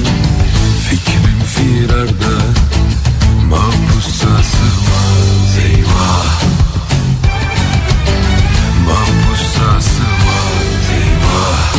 Fikrim 0.89 1.41
firarda 1.55 2.37
mahpusa 3.51 4.43
sığmaz 4.43 5.59
eyvah. 5.67 6.43
Mahpusa 8.87 9.81
sığmaz 9.81 10.87
eyvah. 11.03 11.75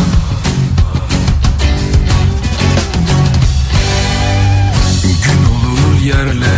Gün 5.23 5.43
olur 5.55 6.01
yerle 6.03 6.57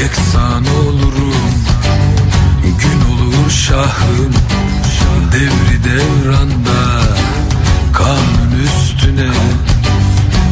yeksan 0.00 0.64
olurum. 0.66 1.54
Gün 2.62 3.00
olur 3.12 3.50
şahım 3.50 4.32
devri 5.32 5.84
devranda 5.84 6.85
üstüne 9.16 9.32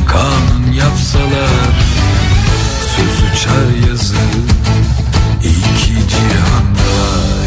kanun 0.07 0.73
yapsalar 0.73 1.75
Söz 2.97 3.31
uçar 3.31 3.89
yazı 3.91 4.15
iki 5.43 6.09
cihanda 6.09 6.95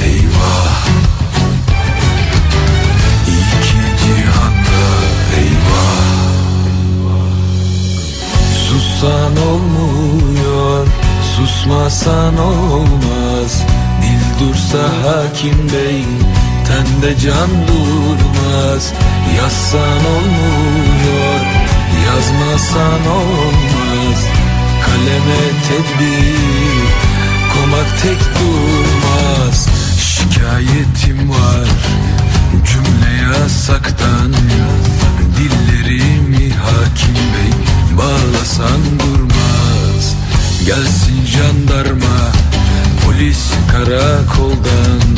eyvah. 0.05 0.87
İki 3.27 3.83
cihanda 4.03 4.83
eyvah. 5.37 6.07
Sussan 8.67 9.47
olmuyor 9.47 10.87
Susmasan 11.35 12.37
olmaz. 12.37 13.63
Dil 14.01 14.45
dursa 14.45 14.77
hakim 14.77 15.69
bey 15.73 16.03
Tende 16.67 17.15
can 17.17 17.49
durmaz. 17.67 18.93
Yazsan 19.37 20.05
olmuyor 20.15 21.41
Yazmasan 22.05 23.07
olmaz. 23.11 24.19
Kaleme 24.85 25.41
tedbir 25.67 26.87
Komak 27.53 28.01
tek 28.03 28.19
durmaz. 28.19 29.67
Şikayetim 29.99 31.29
var 31.29 31.69
Cümle 32.65 33.33
yasaktan. 33.33 34.33
Dillerimi 35.37 36.53
hakim 36.53 37.15
bey 37.15 37.53
Bağlasan 37.97 38.81
durmaz. 38.99 40.15
Gelsin 40.65 41.25
jandarma 41.25 42.31
Polis 43.05 43.51
karakoldan 43.71 45.17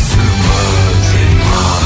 sığmaz 0.00 1.08
eyvah. 1.22 1.82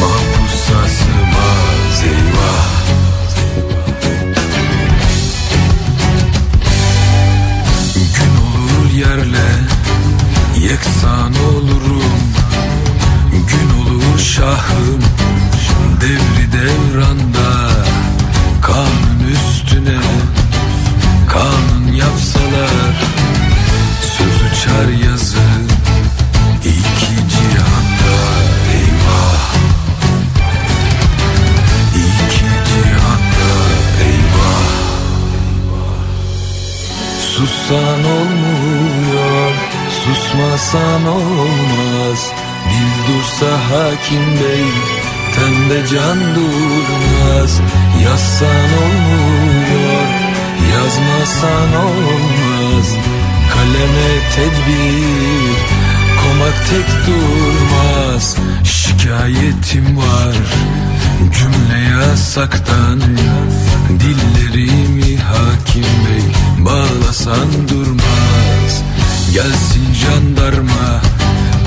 Mahpusa 0.00 0.80
sığmaz 0.96 2.02
eyvah. 2.04 2.68
Gün 7.94 8.34
olur 8.46 8.90
yerle 8.94 9.48
Yeksan 10.60 11.34
olurum. 11.34 12.18
Gün 13.32 13.70
olur 13.80 14.18
şahım 14.18 15.02
Devri 16.00 16.52
devranda 16.52 17.27
Susmasan 40.68 41.06
olmaz. 41.06 42.32
Dil 42.70 42.92
dursa 43.08 43.46
hakim 43.70 44.26
bey 44.40 44.64
Tende 45.34 45.86
can 45.86 46.18
durmaz. 46.34 47.60
Yazsan 48.04 48.70
olmuyor 48.82 50.06
Yazmasan 50.72 51.74
olmaz. 51.84 52.88
Kaleme 53.54 54.10
tedbir 54.34 55.56
Komak 56.20 56.68
tek 56.70 57.06
durmaz. 57.06 58.36
Şikayetim 58.64 59.96
var 59.96 60.36
Cümle 61.38 61.88
yasaktan. 61.90 63.00
Dillerimi 63.90 65.16
hakim 65.16 65.82
bey 65.82 66.24
Bağlasan 66.64 67.68
durmaz 67.68 68.87
Gelsin 69.32 69.94
jandarma 69.94 71.00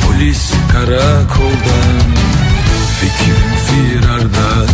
Polis 0.01 0.51
karakoldan 0.71 2.01
Fikrim 2.99 3.51
firarda 3.65 4.65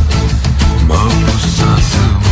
Mahpusa 0.87 1.81
sığmaz 1.81 2.26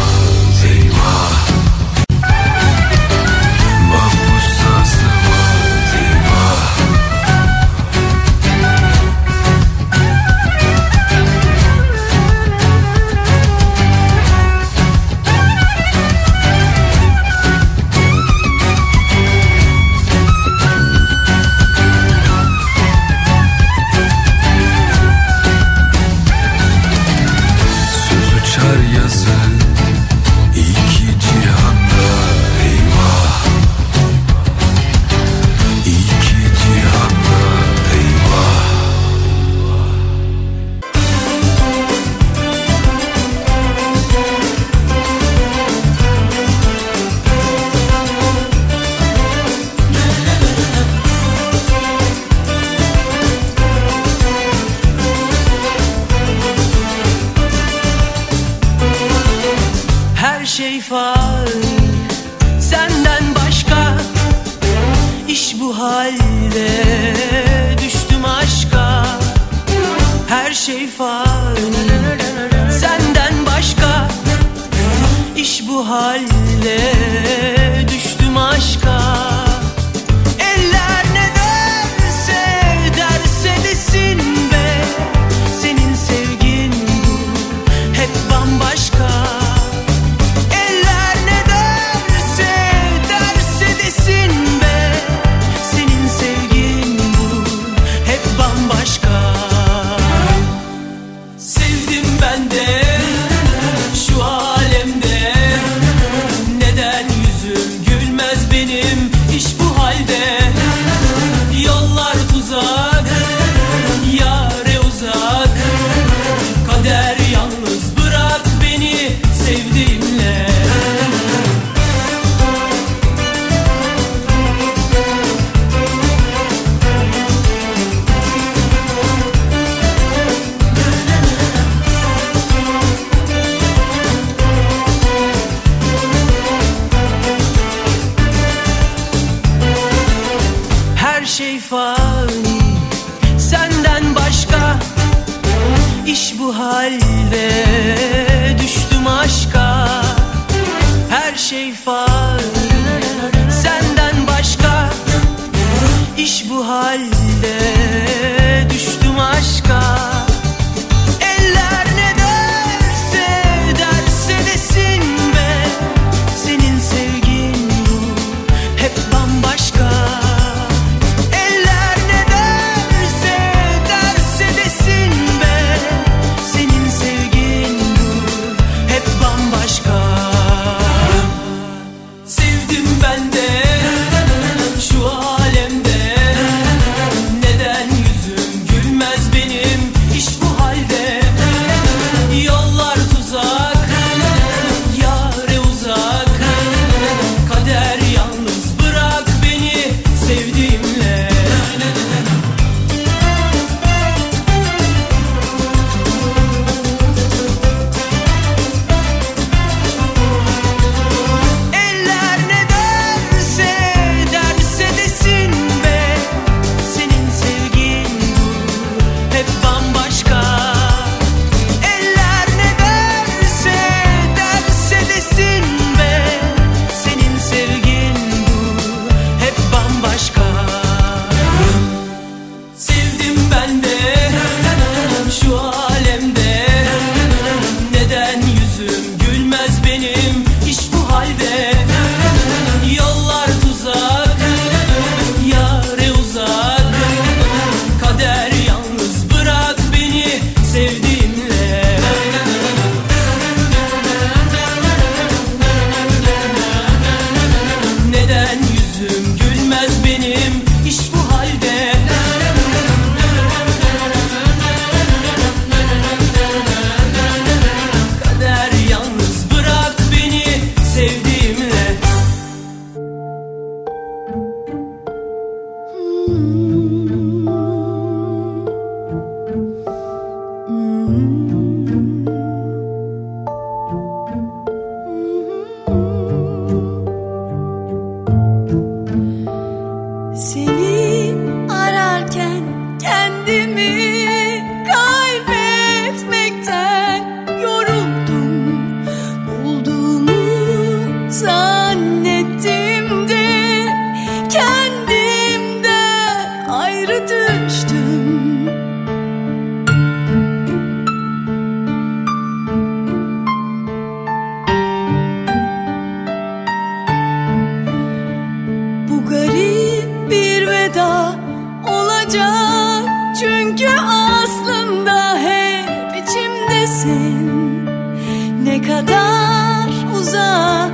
Ne 328.75 328.81
kadar 328.81 329.89
uzağa 330.19 330.89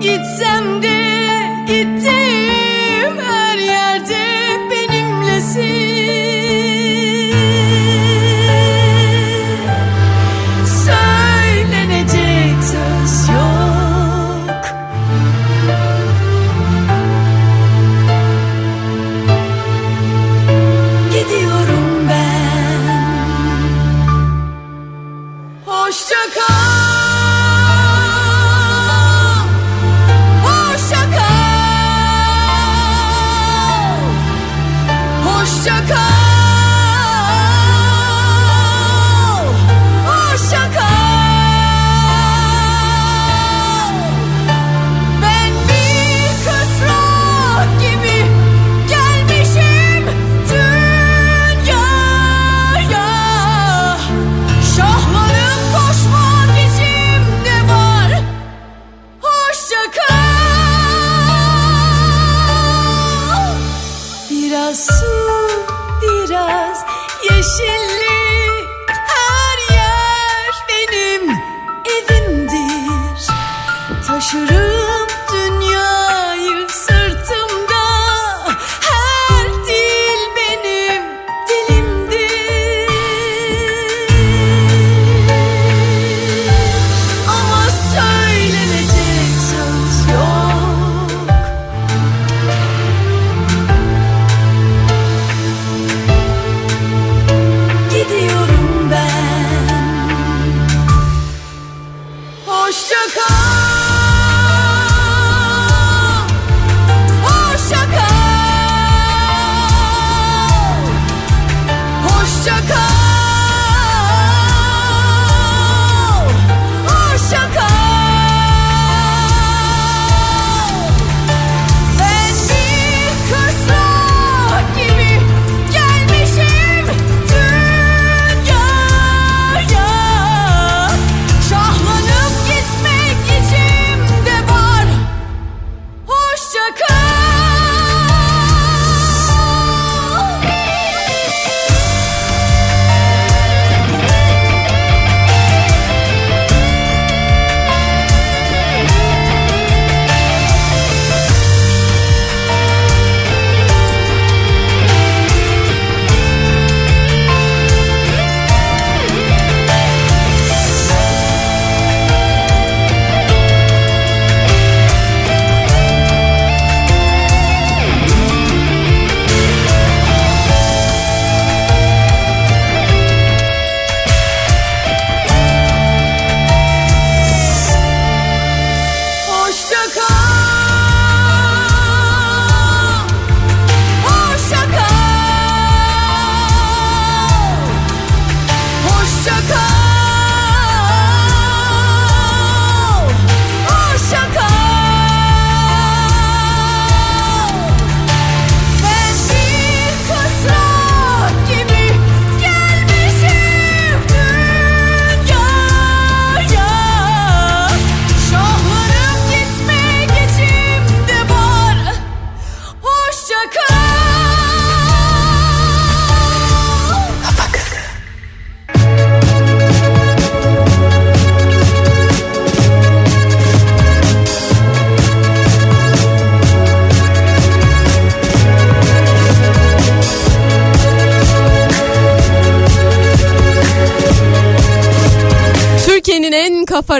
gitsem 0.00 0.82
de 0.82 1.05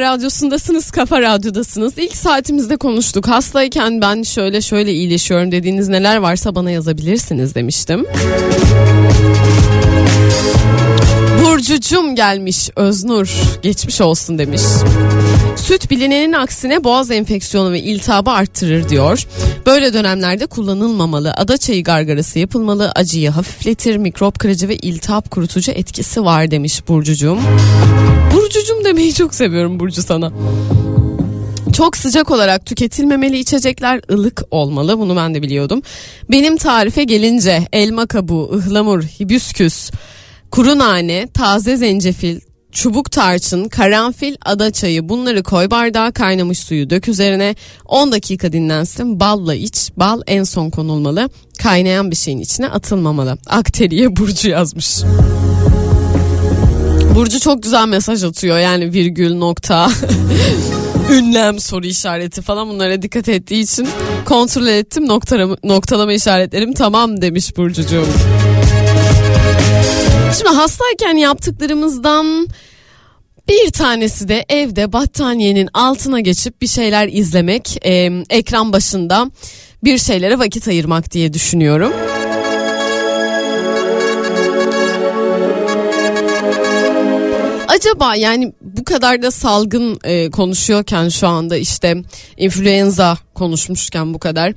radyosundasınız, 0.06 0.90
kafa 0.90 1.20
radyodasınız. 1.20 1.98
İlk 1.98 2.16
saatimizde 2.16 2.76
konuştuk. 2.76 3.28
Hastayken 3.28 4.00
ben 4.00 4.22
şöyle 4.22 4.60
şöyle 4.60 4.92
iyileşiyorum 4.92 5.52
dediğiniz 5.52 5.88
neler 5.88 6.16
varsa 6.16 6.54
bana 6.54 6.70
yazabilirsiniz 6.70 7.54
demiştim. 7.54 8.06
Burcucum 11.46 12.14
gelmiş 12.14 12.70
Öznur 12.76 13.30
geçmiş 13.62 14.00
olsun 14.00 14.38
demiş. 14.38 14.60
Süt 15.56 15.90
bilinenin 15.90 16.32
aksine 16.32 16.84
boğaz 16.84 17.10
enfeksiyonu 17.10 17.72
ve 17.72 17.80
iltihabı 17.80 18.30
arttırır 18.30 18.88
diyor. 18.88 19.26
Böyle 19.66 19.92
dönemlerde 19.92 20.46
kullanılmamalı. 20.46 21.32
Ada 21.32 21.58
çayı 21.58 21.84
gargarası 21.84 22.38
yapılmalı. 22.38 22.92
Acıyı 22.94 23.30
hafifletir, 23.30 23.96
mikrop 23.96 24.38
kırıcı 24.38 24.68
ve 24.68 24.76
iltihap 24.76 25.30
kurutucu 25.30 25.72
etkisi 25.72 26.24
var 26.24 26.50
demiş 26.50 26.88
Burcucum. 26.88 27.38
Burcucum 28.34 28.84
demeyi 28.84 29.14
çok 29.14 29.34
seviyorum 29.34 29.80
Burcu 29.80 30.02
sana. 30.02 30.32
Çok 31.72 31.96
sıcak 31.96 32.30
olarak 32.30 32.66
tüketilmemeli 32.66 33.38
içecekler 33.38 34.00
ılık 34.12 34.42
olmalı. 34.50 34.98
Bunu 34.98 35.16
ben 35.16 35.34
de 35.34 35.42
biliyordum. 35.42 35.82
Benim 36.30 36.56
tarife 36.56 37.04
gelince 37.04 37.62
elma 37.72 38.06
kabuğu, 38.06 38.50
ıhlamur, 38.54 39.02
hibüsküs, 39.02 39.90
kuru 40.50 40.78
nane, 40.78 41.28
taze 41.34 41.76
zencefil, 41.76 42.40
çubuk 42.72 43.10
tarçın, 43.10 43.68
karanfil, 43.68 44.34
ada 44.44 44.70
çayı 44.70 45.08
bunları 45.08 45.42
koy 45.42 45.70
bardağa 45.70 46.10
kaynamış 46.10 46.58
suyu 46.58 46.90
dök 46.90 47.08
üzerine 47.08 47.54
10 47.84 48.12
dakika 48.12 48.52
dinlensin 48.52 49.20
balla 49.20 49.54
iç 49.54 49.90
bal 49.96 50.20
en 50.26 50.44
son 50.44 50.70
konulmalı 50.70 51.28
kaynayan 51.58 52.10
bir 52.10 52.16
şeyin 52.16 52.38
içine 52.38 52.68
atılmamalı 52.68 53.38
akteriye 53.46 54.16
Burcu 54.16 54.48
yazmış. 54.48 54.96
Burcu 57.14 57.40
çok 57.40 57.62
güzel 57.62 57.88
mesaj 57.88 58.24
atıyor 58.24 58.58
yani 58.58 58.92
virgül 58.92 59.34
nokta 59.34 59.90
ünlem 61.12 61.60
soru 61.60 61.86
işareti 61.86 62.42
falan 62.42 62.68
bunlara 62.68 63.02
dikkat 63.02 63.28
ettiği 63.28 63.62
için 63.62 63.88
kontrol 64.24 64.66
ettim 64.66 65.08
noktalama, 65.08 65.56
noktalama 65.64 66.12
işaretlerim 66.12 66.72
tamam 66.72 67.22
demiş 67.22 67.56
Burcucuğum. 67.56 68.06
Şimdi 70.38 70.50
hastayken 70.50 71.16
yaptıklarımızdan 71.16 72.48
bir 73.48 73.70
tanesi 73.70 74.28
de 74.28 74.44
evde 74.48 74.92
battaniyenin 74.92 75.68
altına 75.74 76.20
geçip 76.20 76.62
bir 76.62 76.66
şeyler 76.66 77.08
izlemek, 77.08 77.86
e, 77.86 78.10
ekran 78.30 78.72
başında 78.72 79.30
bir 79.84 79.98
şeylere 79.98 80.38
vakit 80.38 80.68
ayırmak 80.68 81.12
diye 81.12 81.32
düşünüyorum. 81.32 81.92
Acaba 87.76 88.16
yani 88.16 88.52
bu 88.60 88.84
kadar 88.84 89.22
da 89.22 89.30
salgın 89.30 89.98
e, 90.04 90.30
konuşuyorken 90.30 91.08
şu 91.08 91.28
anda 91.28 91.56
işte 91.56 92.02
influenza 92.36 93.18
konuşmuşken 93.34 94.14
bu 94.14 94.18
kadar 94.18 94.52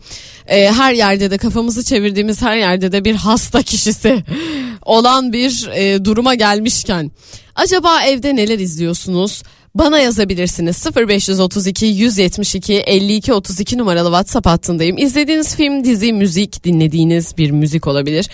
e, 0.47 0.71
her 0.71 0.93
yerde 0.93 1.31
de 1.31 1.37
kafamızı 1.37 1.83
çevirdiğimiz 1.83 2.41
her 2.41 2.57
yerde 2.57 2.91
de 2.91 3.05
bir 3.05 3.15
hasta 3.15 3.61
kişisi 3.61 4.23
olan 4.85 5.33
bir 5.33 5.69
e, 5.73 6.05
duruma 6.05 6.35
gelmişken 6.35 7.11
acaba 7.55 8.03
evde 8.03 8.35
neler 8.35 8.59
izliyorsunuz? 8.59 9.43
Bana 9.75 9.99
yazabilirsiniz 9.99 10.85
0532 10.95 11.85
172 11.85 12.73
52 12.73 13.33
32 13.33 13.77
numaralı 13.77 14.07
WhatsApp 14.07 14.47
hattındayım. 14.47 14.97
İzlediğiniz 14.97 15.55
film, 15.55 15.83
dizi, 15.83 16.13
müzik, 16.13 16.63
dinlediğiniz 16.63 17.37
bir 17.37 17.51
müzik 17.51 17.87
olabilir. 17.87 18.29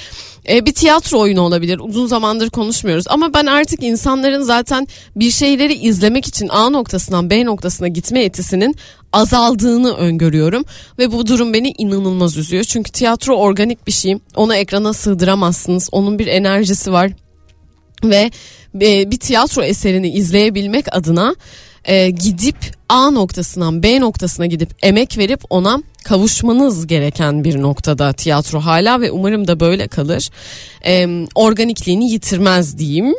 Ee, 0.50 0.66
bir 0.66 0.74
tiyatro 0.74 1.20
oyunu 1.20 1.42
olabilir. 1.42 1.80
Uzun 1.80 2.08
zamandır 2.08 2.50
konuşmuyoruz 2.50 3.06
ama 3.10 3.34
ben 3.34 3.46
artık 3.46 3.84
insanların 3.84 4.42
zaten 4.42 4.88
bir 5.16 5.32
şeyleri 5.32 5.74
izlemek 5.74 6.28
için 6.28 6.48
A 6.48 6.70
noktasından 6.70 7.30
B 7.30 7.46
noktasına 7.46 7.88
gitme 7.88 8.24
etisinin 8.24 8.76
azaldığını 9.14 9.94
öngörüyorum 9.94 10.66
ve 11.00 11.12
bu 11.12 11.28
durum 11.28 11.54
beni 11.54 11.74
inanılmaz 11.78 12.38
üzüyor. 12.38 12.64
Çünkü 12.64 12.92
tiyatro 12.92 13.36
organik 13.36 13.88
bir 13.88 13.92
şey. 13.92 14.18
Onu 14.36 14.56
ekrana 14.56 14.94
sığdıramazsınız. 14.94 15.90
Onun 15.92 16.20
bir 16.20 16.28
enerjisi 16.28 16.92
var 16.92 17.12
ve 18.04 18.32
e, 18.82 19.12
bir 19.12 19.20
tiyatro 19.20 19.64
eserini 19.64 20.10
izleyebilmek 20.10 20.96
adına 20.96 21.36
e, 21.86 22.10
gidip 22.10 22.58
A 22.90 23.12
noktasından 23.12 23.84
B 23.84 24.00
noktasına 24.00 24.46
gidip 24.46 24.70
emek 24.84 25.18
verip 25.18 25.42
ona 25.50 25.84
kavuşmanız 26.04 26.88
gereken 26.88 27.44
bir 27.44 27.62
noktada 27.62 28.14
tiyatro 28.14 28.60
hala 28.60 29.02
ve 29.02 29.12
umarım 29.12 29.48
da 29.48 29.60
böyle 29.60 29.88
kalır. 29.88 30.30
E, 30.86 31.08
organikliğini 31.36 32.12
yitirmez 32.12 32.78
diyeyim. 32.78 33.16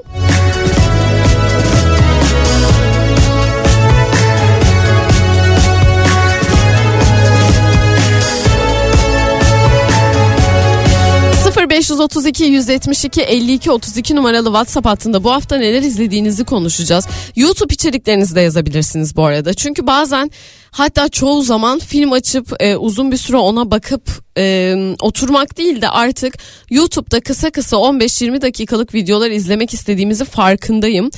...0532 11.86 12.44
172 12.44 13.22
52 13.22 13.70
32 13.70 14.16
numaralı 14.16 14.46
WhatsApp 14.46 14.86
hattında 14.86 15.24
bu 15.24 15.32
hafta 15.32 15.56
neler 15.56 15.82
izlediğinizi 15.82 16.44
konuşacağız. 16.44 17.06
YouTube 17.36 17.74
içeriklerinizi 17.74 18.34
de 18.34 18.40
yazabilirsiniz 18.40 19.16
bu 19.16 19.24
arada. 19.24 19.54
Çünkü 19.54 19.86
bazen 19.86 20.30
hatta 20.76 21.08
çoğu 21.08 21.42
zaman 21.42 21.78
film 21.78 22.12
açıp 22.12 22.52
e, 22.60 22.76
uzun 22.76 23.12
bir 23.12 23.16
süre 23.16 23.36
ona 23.36 23.70
bakıp 23.70 24.10
e, 24.38 24.74
oturmak 25.00 25.58
değil 25.58 25.82
de 25.82 25.88
artık 25.88 26.34
YouTube'da 26.70 27.20
kısa 27.20 27.50
kısa 27.50 27.76
15-20 27.76 28.42
dakikalık 28.42 28.94
videolar 28.94 29.30
izlemek 29.30 29.74
istediğimizi 29.74 30.24
farkındayım. 30.24 31.10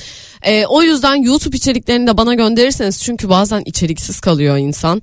E, 0.43 0.65
o 0.65 0.83
yüzden 0.83 1.15
YouTube 1.15 1.57
içeriklerini 1.57 2.07
de 2.07 2.17
bana 2.17 2.33
gönderirseniz 2.33 3.03
çünkü 3.03 3.29
bazen 3.29 3.61
içeriksiz 3.65 4.19
kalıyor 4.19 4.57
insan. 4.57 5.01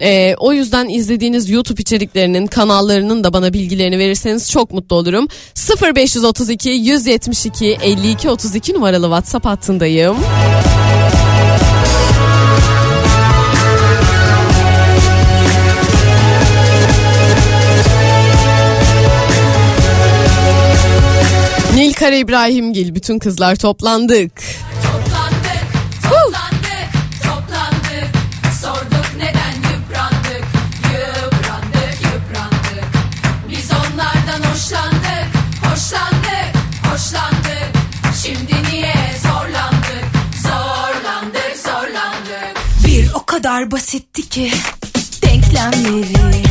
E, 0.00 0.34
o 0.38 0.52
yüzden 0.52 0.88
izlediğiniz 0.88 1.50
YouTube 1.50 1.82
içeriklerinin 1.82 2.46
kanallarının 2.46 3.24
da 3.24 3.32
bana 3.32 3.52
bilgilerini 3.52 3.98
verirseniz 3.98 4.50
çok 4.50 4.72
mutlu 4.72 4.96
olurum. 4.96 5.28
0532 5.82 6.70
172 6.70 7.78
52 7.82 8.30
32 8.30 8.74
numaralı 8.74 9.06
WhatsApp 9.06 9.46
hattındayım. 9.46 10.16
Nilkara 21.98 22.16
İbrahimgil 22.16 22.94
bütün 22.94 23.18
kızlar 23.18 23.56
toplandık. 23.56 24.32
Toplandık, 24.82 25.66
toplandık, 26.02 26.90
toplandık. 27.22 28.10
Sorduk 28.62 29.06
neden 29.16 29.54
yıprandık, 29.54 30.44
yıprandık, 30.84 31.98
yıprandık. 32.02 32.88
Biz 33.50 33.70
onlardan 33.70 34.50
hoşlandık, 34.50 35.28
hoşlandık, 35.62 36.50
hoşlandık. 36.92 37.70
Şimdi 38.22 38.70
niye 38.72 38.94
zorlandık, 39.22 40.04
zorlandık, 40.42 41.56
zorlandık. 41.64 42.56
Bir 42.86 43.12
o 43.14 43.26
kadar 43.26 43.70
basitti 43.70 44.28
ki 44.28 44.52
denklemleri 45.22 46.42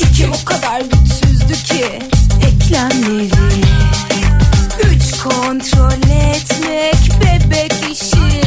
İki 0.00 0.28
o 0.28 0.44
kadar 0.44 0.80
güçsüzdü 0.80 1.54
ki 1.54 1.98
eklemleri 2.46 3.75
kontrol 5.28 5.92
etmek 6.10 7.10
bebek 7.20 7.72
işi. 7.92 8.40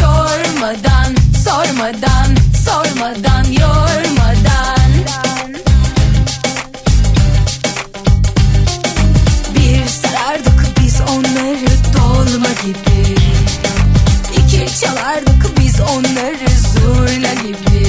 Yormadan, 0.00 1.14
sormadan, 1.44 2.36
sormadan, 2.64 3.44
yormadan. 3.44 4.90
Bir 9.54 9.88
sarardık 9.88 10.80
biz 10.80 11.00
onları 11.00 11.70
dolma 11.98 12.48
gibi. 12.62 13.16
İki 14.36 14.80
çalardık 14.80 15.58
biz 15.60 15.80
onları 15.80 16.50
zurna 16.74 17.34
gibi. 17.34 17.86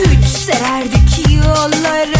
Üç 0.00 0.26
sererdik 0.28 1.34
yollara 1.34 2.17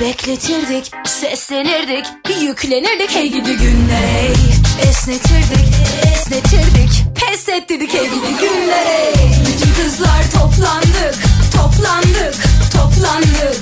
bekletirdik 0.00 0.90
seslenirdik 1.04 2.06
yüklenirdik. 2.40 3.10
Hey 3.10 3.28
gidi 3.28 3.56
günlere 3.56 4.32
esnetirdik 4.88 5.66
esnetirdik. 6.12 7.04
Pes 7.14 7.48
ettirdik 7.48 7.94
Hey 7.94 8.04
gidi 8.04 8.40
günlere 8.40 9.12
Bütün 9.46 9.82
kızlar 9.82 10.30
toplandık 10.34 11.14
toplandık 11.56 12.34
toplandık. 12.72 13.56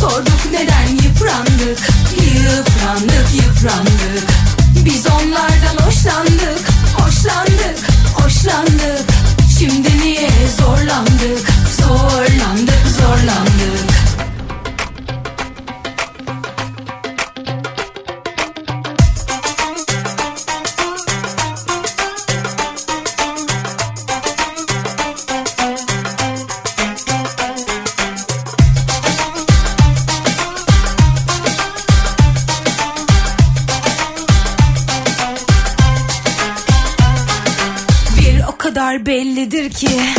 Sorduk 0.00 0.40
neden 0.52 0.88
yıprandık 1.04 1.78
yıprandık 2.22 3.26
yıprandık. 3.34 4.28
Biz 4.84 5.06
onlardan 5.06 5.86
hoşlandık, 5.86 6.68
hoşlandık, 6.94 7.78
hoşlandık. 8.14 9.04
Şimdi 9.58 9.98
niye 9.98 10.30
zorlandık, 10.58 11.48
zorlandık, 11.80 12.86
zorlandık. 12.98 13.91
Bellidir 39.72 39.88
ki 39.88 40.11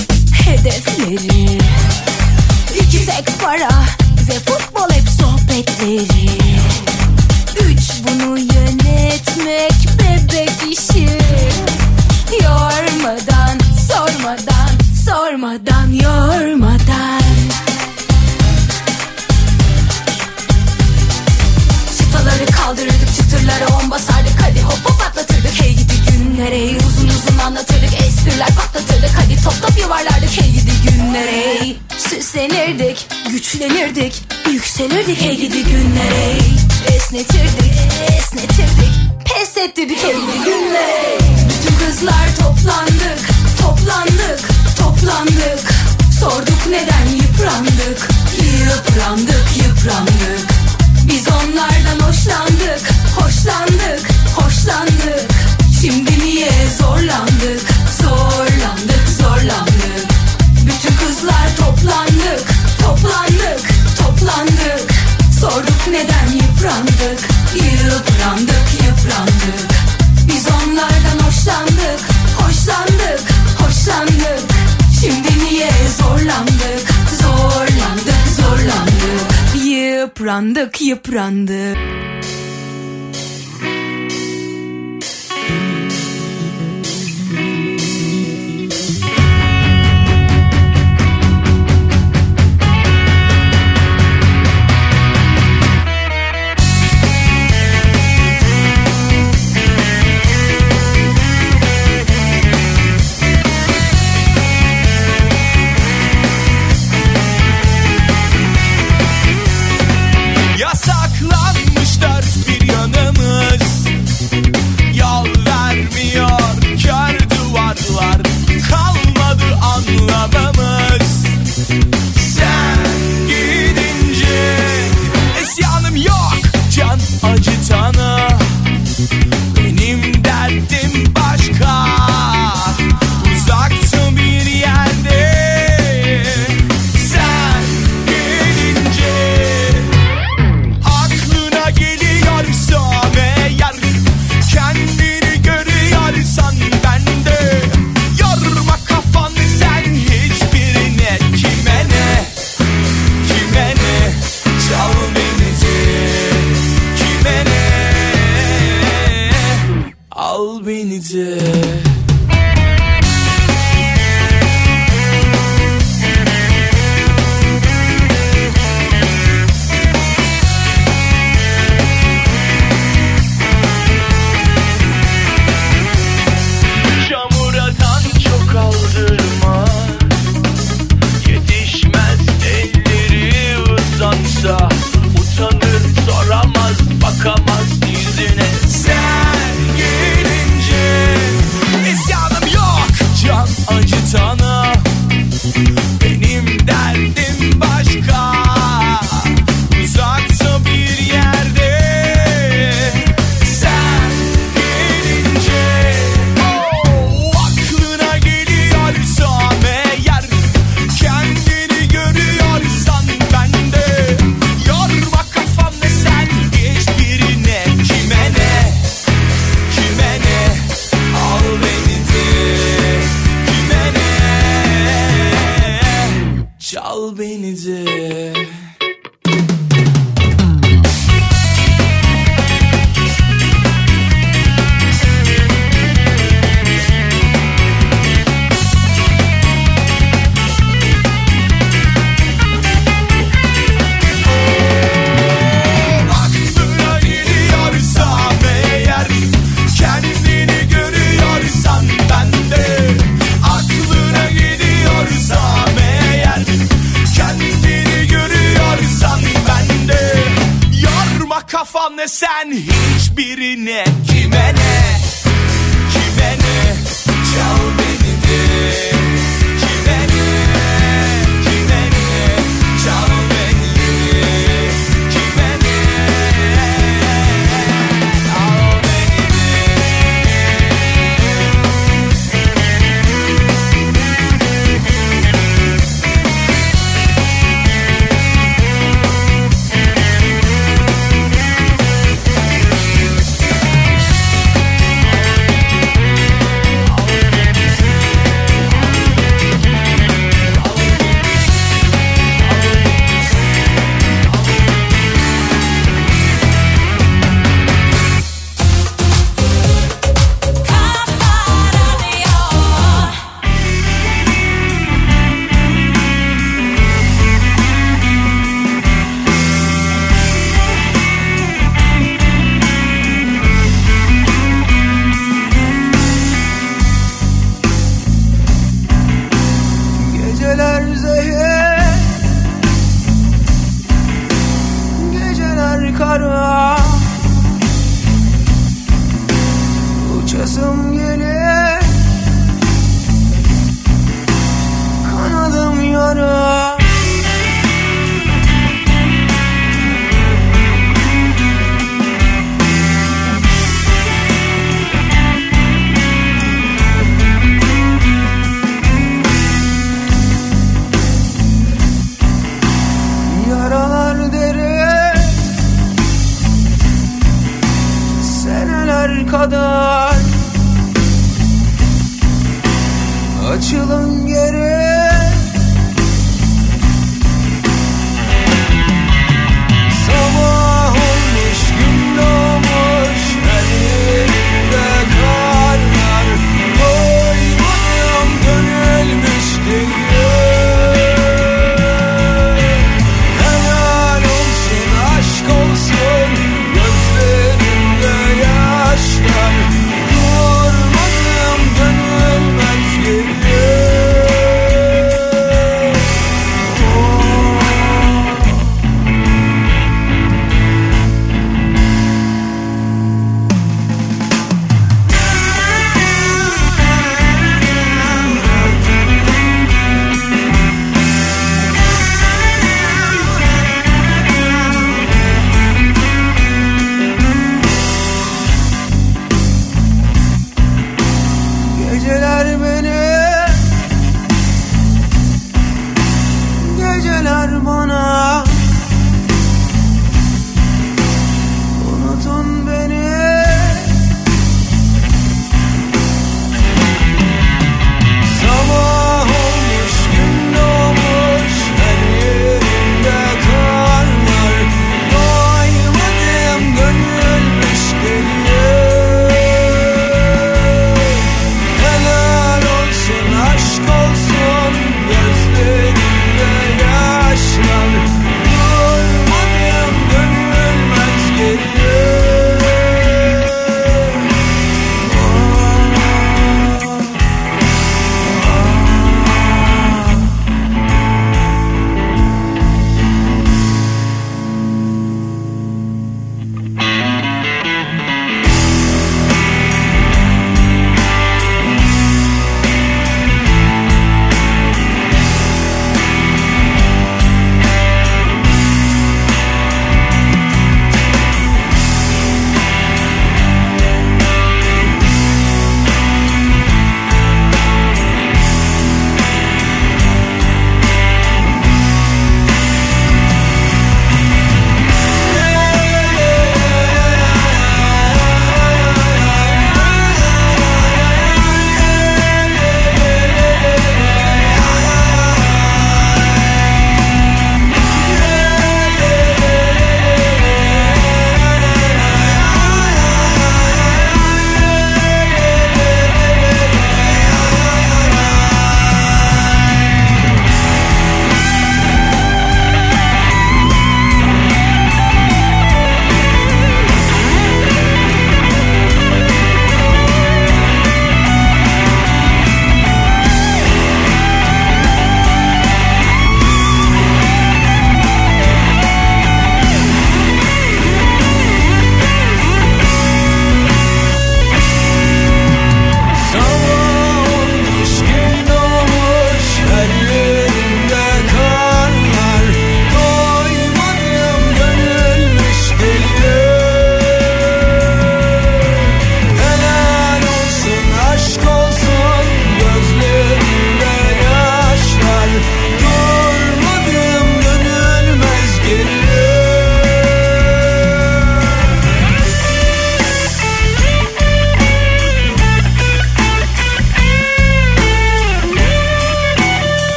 Kafanı 261.83 262.09
sen 262.09 262.51
hiçbirine 262.51 263.83
Kime 264.07 264.53
ne 264.55 264.72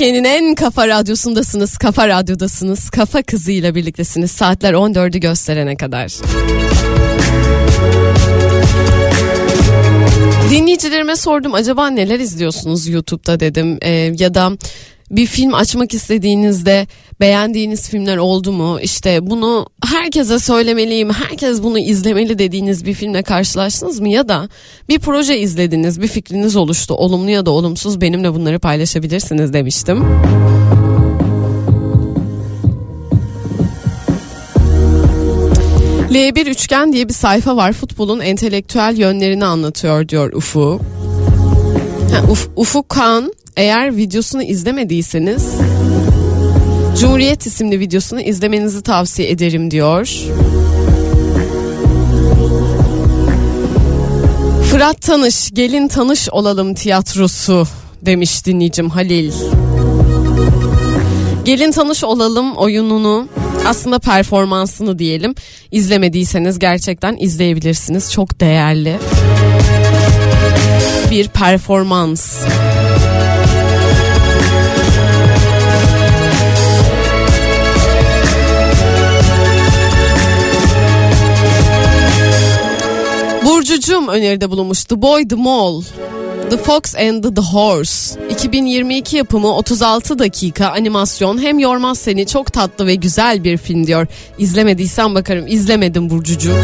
Türkiye'nin 0.00 0.24
en 0.24 0.54
kafa 0.54 0.88
radyosundasınız, 0.88 1.78
kafa 1.78 2.08
radyodasınız, 2.08 2.90
kafa 2.90 3.22
kızıyla 3.22 3.74
birliktesiniz. 3.74 4.30
Saatler 4.30 4.74
14'ü 4.74 5.18
gösterene 5.18 5.76
kadar. 5.76 6.12
Dinleyicilerime 10.50 11.16
sordum 11.16 11.54
acaba 11.54 11.90
neler 11.90 12.20
izliyorsunuz 12.20 12.88
YouTube'da 12.88 13.40
dedim 13.40 13.78
Ee, 13.82 13.90
ya 14.18 14.34
da 14.34 14.50
bir 15.10 15.26
film 15.26 15.54
açmak 15.54 15.94
istediğinizde 15.94 16.86
beğendiğiniz 17.20 17.88
filmler 17.88 18.16
oldu 18.16 18.52
mu? 18.52 18.78
İşte 18.82 19.30
bunu 19.30 19.66
herkese 19.84 20.38
söylemeliyim, 20.38 21.10
herkes 21.10 21.62
bunu 21.62 21.78
izlemeli 21.78 22.38
dediğiniz 22.38 22.84
bir 22.84 22.94
filmle 22.94 23.22
karşılaştınız 23.22 24.00
mı? 24.00 24.08
Ya 24.08 24.28
da 24.28 24.48
bir 24.88 24.98
proje 24.98 25.38
izlediniz, 25.38 26.00
bir 26.00 26.08
fikriniz 26.08 26.56
oluştu, 26.56 26.94
olumlu 26.94 27.30
ya 27.30 27.46
da 27.46 27.50
olumsuz 27.50 28.00
benimle 28.00 28.34
bunları 28.34 28.58
paylaşabilirsiniz 28.58 29.52
demiştim. 29.52 30.04
L1 36.10 36.50
Üçgen 36.50 36.92
diye 36.92 37.08
bir 37.08 37.14
sayfa 37.14 37.56
var. 37.56 37.72
Futbolun 37.72 38.20
entelektüel 38.20 38.96
yönlerini 38.98 39.44
anlatıyor 39.44 40.08
diyor 40.08 40.32
Ufu. 40.32 40.80
Ha, 42.12 42.22
Uf, 42.30 42.48
Ufuk 42.56 42.88
Kan 42.88 43.32
eğer 43.56 43.96
videosunu 43.96 44.42
izlemediyseniz 44.42 45.54
Cumhuriyet 47.00 47.46
isimli 47.46 47.80
videosunu 47.80 48.20
izlemenizi 48.20 48.82
tavsiye 48.82 49.30
ederim 49.30 49.70
diyor. 49.70 50.10
Fırat 54.70 55.02
Tanış, 55.02 55.50
gelin 55.52 55.88
tanış 55.88 56.28
olalım 56.30 56.74
tiyatrosu 56.74 57.66
demiş 58.02 58.46
dinleyicim 58.46 58.90
Halil. 58.90 59.32
Gelin 61.44 61.72
tanış 61.72 62.04
olalım 62.04 62.56
oyununu 62.56 63.28
aslında 63.66 63.98
performansını 63.98 64.98
diyelim 64.98 65.34
izlemediyseniz 65.70 66.58
gerçekten 66.58 67.16
izleyebilirsiniz. 67.16 68.12
Çok 68.12 68.40
değerli 68.40 68.98
bir 71.10 71.28
performans. 71.28 72.44
Burcucum 83.44 84.08
öneride 84.08 84.50
bulunmuş 84.50 84.84
The 84.84 85.02
Boy 85.02 85.28
The 85.28 85.36
Mole 85.36 85.84
The 86.50 86.56
Fox 86.56 86.94
and 86.96 87.36
the 87.36 87.42
Horse 87.42 88.20
2022 88.30 89.16
yapımı 89.16 89.56
36 89.56 90.18
dakika 90.18 90.68
animasyon 90.68 91.38
hem 91.38 91.58
yormaz 91.58 91.98
seni 91.98 92.26
çok 92.26 92.52
tatlı 92.52 92.86
ve 92.86 92.94
güzel 92.94 93.44
bir 93.44 93.56
film 93.56 93.86
diyor. 93.86 94.06
İzlemediysen 94.38 95.14
bakarım 95.14 95.46
izlemedim 95.46 96.10
Burcucuğum. 96.10 96.56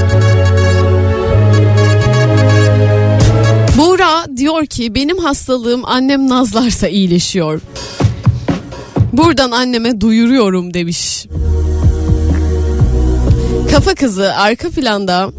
Buğra 3.79 4.37
diyor 4.37 4.67
ki 4.67 4.95
benim 4.95 5.19
hastalığım 5.19 5.85
annem 5.85 6.29
nazlarsa 6.29 6.89
iyileşiyor. 6.89 7.61
Buradan 9.13 9.51
anneme 9.51 10.01
duyuruyorum 10.01 10.75
demiş. 10.75 11.27
Kafa 13.71 13.95
kızı 13.95 14.35
arka 14.35 14.71
planda 14.71 15.31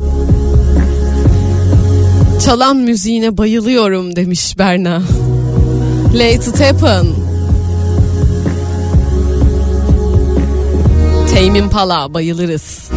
çalan 2.39 2.77
müziğine 2.77 3.37
bayılıyorum 3.37 4.15
demiş 4.15 4.57
Berna. 4.57 5.01
Let 6.19 6.47
it 6.47 6.59
happen. 6.59 7.05
Tame 11.33 11.59
Impala 11.59 12.13
bayılırız. 12.13 12.89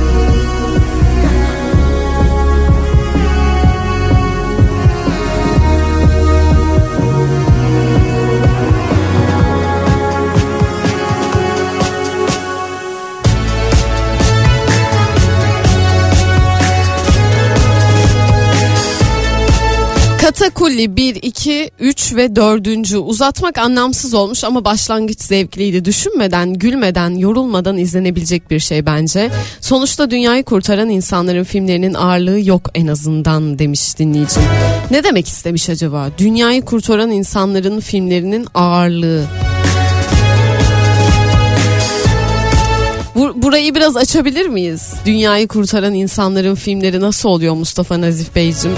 Katakulli 20.41 20.97
1, 20.97 21.15
2, 21.23 21.71
3 21.81 22.15
ve 22.17 22.37
4. 22.37 22.95
uzatmak 22.95 23.59
anlamsız 23.59 24.15
olmuş 24.15 24.45
ama 24.45 24.65
başlangıç 24.65 25.21
zevkliydi. 25.21 25.85
Düşünmeden, 25.85 26.55
gülmeden, 26.55 27.11
yorulmadan 27.11 27.79
izlenebilecek 27.79 28.51
bir 28.51 28.59
şey 28.61 28.87
bence. 28.87 29.31
Sonuçta 29.61 30.11
dünyayı 30.11 30.45
kurtaran 30.45 30.89
insanların 30.89 31.45
filmlerinin 31.45 31.95
ağırlığı 31.95 32.41
yok 32.41 32.71
en 32.75 32.87
azından 32.87 33.59
demiş 33.59 33.99
dinleyicim. 33.99 34.43
Ne 34.91 35.05
demek 35.05 35.29
istemiş 35.29 35.71
acaba? 35.71 36.09
Dünyayı 36.19 36.63
kurtaran 36.63 37.11
insanların 37.11 37.81
filmlerinin 37.81 38.47
ağırlığı. 38.55 39.25
Bu- 43.15 43.43
Burayı 43.43 43.75
biraz 43.75 43.97
açabilir 43.97 44.47
miyiz? 44.47 44.93
Dünyayı 45.07 45.49
kurtaran 45.49 45.95
insanların 45.95 46.55
filmleri 46.55 47.01
nasıl 47.01 47.29
oluyor 47.29 47.55
Mustafa 47.55 48.01
Nazif 48.01 48.35
Beyciğim? 48.37 48.77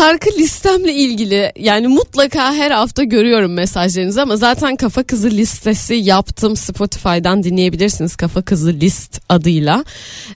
Şarkı 0.00 0.30
listemle 0.38 0.94
ilgili 0.94 1.52
yani 1.58 1.88
mutlaka 1.88 2.54
her 2.54 2.70
hafta 2.70 3.04
görüyorum 3.04 3.52
mesajlarınızı 3.52 4.22
ama 4.22 4.36
zaten 4.36 4.76
Kafa 4.76 5.02
Kızı 5.02 5.30
listesi 5.30 5.94
yaptım 5.94 6.56
Spotify'dan 6.56 7.42
dinleyebilirsiniz 7.42 8.16
Kafa 8.16 8.42
Kızı 8.42 8.72
list 8.72 9.20
adıyla. 9.28 9.84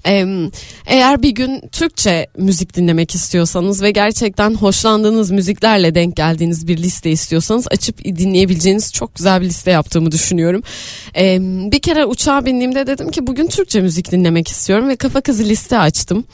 Ee, 0.06 0.26
eğer 0.86 1.22
bir 1.22 1.30
gün 1.30 1.60
Türkçe 1.72 2.26
müzik 2.36 2.76
dinlemek 2.76 3.14
istiyorsanız 3.14 3.82
ve 3.82 3.90
gerçekten 3.90 4.54
hoşlandığınız 4.54 5.30
müziklerle 5.30 5.94
denk 5.94 6.16
geldiğiniz 6.16 6.68
bir 6.68 6.78
liste 6.78 7.10
istiyorsanız 7.10 7.66
açıp 7.70 8.04
dinleyebileceğiniz 8.04 8.92
çok 8.92 9.14
güzel 9.14 9.40
bir 9.40 9.46
liste 9.46 9.70
yaptığımı 9.70 10.12
düşünüyorum. 10.12 10.62
Ee, 11.16 11.38
bir 11.42 11.80
kere 11.80 12.04
uçağa 12.04 12.46
bindiğimde 12.46 12.86
dedim 12.86 13.10
ki 13.10 13.26
bugün 13.26 13.46
Türkçe 13.46 13.80
müzik 13.80 14.12
dinlemek 14.12 14.48
istiyorum 14.48 14.88
ve 14.88 14.96
Kafa 14.96 15.20
Kızı 15.20 15.44
liste 15.44 15.78
açtım 15.78 16.24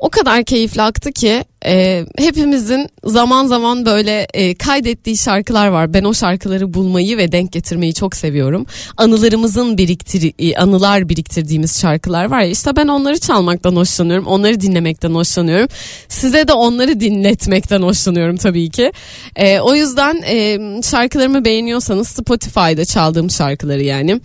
o 0.00 0.10
kadar 0.10 0.44
keyifli 0.44 0.82
aktı 0.82 1.12
ki 1.12 1.44
e, 1.66 2.04
hepimizin 2.18 2.88
zaman 3.04 3.46
zaman 3.46 3.86
böyle 3.86 4.26
e, 4.34 4.54
kaydettiği 4.54 5.16
şarkılar 5.16 5.68
var. 5.68 5.94
Ben 5.94 6.04
o 6.04 6.14
şarkıları 6.14 6.74
bulmayı 6.74 7.16
ve 7.16 7.32
denk 7.32 7.52
getirmeyi 7.52 7.94
çok 7.94 8.16
seviyorum. 8.16 8.66
Anılarımızın 8.96 9.78
biriktir 9.78 10.32
e, 10.38 10.56
anılar 10.56 11.08
biriktirdiğimiz 11.08 11.80
şarkılar 11.80 12.24
var 12.24 12.40
ya 12.40 12.48
işte 12.48 12.76
ben 12.76 12.88
onları 12.88 13.18
çalmaktan 13.18 13.76
hoşlanıyorum. 13.76 14.26
Onları 14.26 14.60
dinlemekten 14.60 15.14
hoşlanıyorum. 15.14 15.68
Size 16.08 16.48
de 16.48 16.52
onları 16.52 17.00
dinletmekten 17.00 17.82
hoşlanıyorum 17.82 18.36
tabii 18.36 18.70
ki. 18.70 18.92
E, 19.36 19.60
o 19.60 19.74
yüzden 19.74 20.22
e, 20.26 20.58
şarkılarımı 20.82 21.44
beğeniyorsanız 21.44 22.08
Spotify'da 22.08 22.84
çaldığım 22.84 23.30
şarkıları 23.30 23.82
yani 23.82 24.20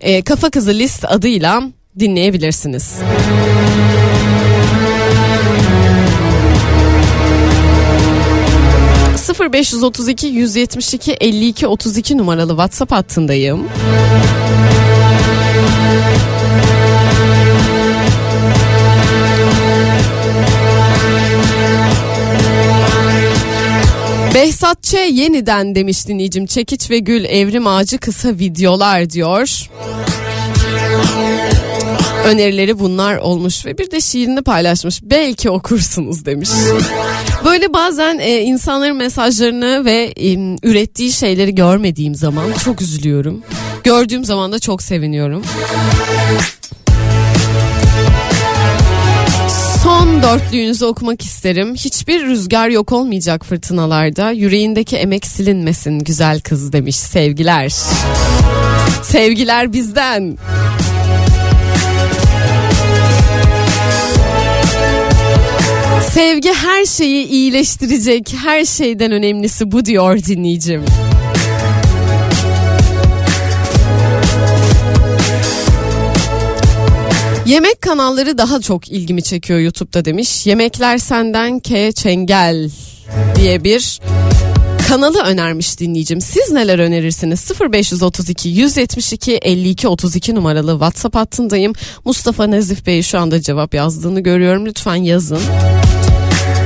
e, 0.00 0.22
Kafa 0.22 0.50
Kızı 0.50 0.74
List 0.74 1.04
adıyla 1.04 1.62
dinleyebilirsiniz. 1.98 2.94
0532 9.34 10.26
172 10.26 11.12
52 11.12 11.66
32 11.66 12.18
numaralı 12.18 12.50
WhatsApp 12.50 12.92
hattındayım. 12.92 13.68
Behzat 24.34 24.82
Ç 24.82 24.94
yeniden 24.94 25.74
demiş 25.74 26.08
dinleyicim. 26.08 26.46
Çekiç 26.46 26.90
ve 26.90 26.98
Gül 26.98 27.24
Evrim 27.24 27.66
Ağacı 27.66 27.98
kısa 27.98 28.28
videolar 28.28 29.10
diyor. 29.10 29.68
Önerileri 32.24 32.78
bunlar 32.78 33.16
olmuş 33.16 33.66
ve 33.66 33.78
bir 33.78 33.90
de 33.90 34.00
şiirini 34.00 34.42
paylaşmış. 34.42 35.00
Belki 35.02 35.50
okursunuz 35.50 36.26
demiş. 36.26 36.50
Böyle 37.44 37.72
bazen 37.72 38.18
e, 38.18 38.40
insanların 38.40 38.96
mesajlarını 38.96 39.84
ve 39.84 40.12
e, 40.16 40.32
ürettiği 40.62 41.12
şeyleri 41.12 41.54
görmediğim 41.54 42.14
zaman 42.14 42.52
çok 42.64 42.82
üzülüyorum. 42.82 43.42
Gördüğüm 43.84 44.24
zaman 44.24 44.52
da 44.52 44.58
çok 44.58 44.82
seviniyorum. 44.82 45.42
Son 49.82 50.22
dörtlüğünüzü 50.22 50.84
okumak 50.84 51.22
isterim. 51.22 51.74
Hiçbir 51.74 52.22
rüzgar 52.22 52.68
yok 52.68 52.92
olmayacak 52.92 53.46
fırtınalarda. 53.46 54.30
Yüreğindeki 54.30 54.96
emek 54.96 55.26
silinmesin 55.26 55.98
güzel 55.98 56.40
kız 56.40 56.72
demiş 56.72 56.96
sevgiler. 56.96 57.72
Sevgiler 59.02 59.72
bizden. 59.72 60.38
Sevgi 66.14 66.52
her 66.52 66.84
şeyi 66.84 67.26
iyileştirecek. 67.26 68.34
Her 68.44 68.64
şeyden 68.64 69.12
önemlisi 69.12 69.72
bu 69.72 69.84
diyor 69.84 70.18
dinleyicim. 70.18 70.84
Yemek 77.46 77.80
kanalları 77.80 78.38
daha 78.38 78.60
çok 78.60 78.88
ilgimi 78.88 79.22
çekiyor 79.22 79.58
YouTube'da 79.58 80.04
demiş. 80.04 80.46
Yemekler 80.46 80.98
senden 80.98 81.60
K 81.60 81.92
Çengel 81.92 82.70
diye 83.36 83.64
bir 83.64 84.00
kanalı 84.88 85.22
önermiş 85.22 85.80
dinleyicim. 85.80 86.20
Siz 86.20 86.50
neler 86.52 86.78
önerirsiniz? 86.78 87.50
0532 87.72 88.48
172 88.48 89.32
52 89.32 89.88
32 89.88 90.34
numaralı 90.34 90.72
WhatsApp 90.72 91.16
hattındayım. 91.16 91.72
Mustafa 92.04 92.46
Nezif 92.46 92.86
Bey 92.86 93.02
şu 93.02 93.18
anda 93.18 93.42
cevap 93.42 93.74
yazdığını 93.74 94.20
görüyorum. 94.20 94.66
Lütfen 94.66 94.96
yazın. 94.96 95.40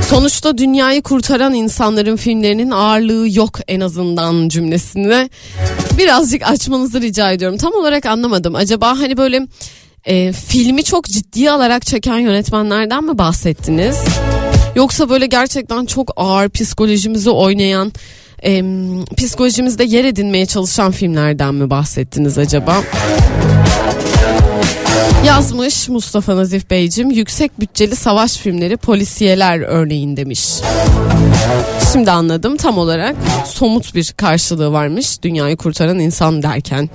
Sonuçta 0.09 0.57
dünyayı 0.57 1.01
kurtaran 1.01 1.53
insanların 1.53 2.15
filmlerinin 2.15 2.71
ağırlığı 2.71 3.27
yok 3.29 3.59
en 3.67 3.79
azından 3.79 4.49
cümlesini 4.49 5.29
birazcık 5.97 6.47
açmanızı 6.49 7.01
rica 7.01 7.31
ediyorum. 7.31 7.57
Tam 7.57 7.73
olarak 7.73 8.05
anlamadım. 8.05 8.55
Acaba 8.55 8.99
hani 8.99 9.17
böyle 9.17 9.47
e, 10.05 10.33
filmi 10.33 10.83
çok 10.83 11.05
ciddiye 11.05 11.51
alarak 11.51 11.85
çeken 11.85 12.17
yönetmenlerden 12.17 13.03
mi 13.03 13.17
bahsettiniz? 13.17 13.97
Yoksa 14.75 15.09
böyle 15.09 15.25
gerçekten 15.25 15.85
çok 15.85 16.11
ağır 16.15 16.49
psikolojimizi 16.49 17.29
oynayan, 17.29 17.91
e, 18.45 18.63
psikolojimizde 19.17 19.83
yer 19.83 20.05
edinmeye 20.05 20.45
çalışan 20.45 20.91
filmlerden 20.91 21.55
mi 21.55 21.69
bahsettiniz 21.69 22.37
acaba? 22.37 22.83
Yazmış 25.25 25.89
Mustafa 25.89 26.35
Nazif 26.35 26.69
Beyciğim 26.69 27.11
yüksek 27.11 27.59
bütçeli 27.59 27.95
savaş 27.95 28.37
filmleri 28.37 28.77
polisiyeler 28.77 29.59
örneğin 29.59 30.17
demiş. 30.17 30.49
Şimdi 31.93 32.11
anladım 32.11 32.57
tam 32.57 32.77
olarak 32.77 33.15
somut 33.45 33.95
bir 33.95 34.11
karşılığı 34.17 34.71
varmış 34.71 35.21
dünyayı 35.23 35.57
kurtaran 35.57 35.99
insan 35.99 36.43
derken. 36.43 36.89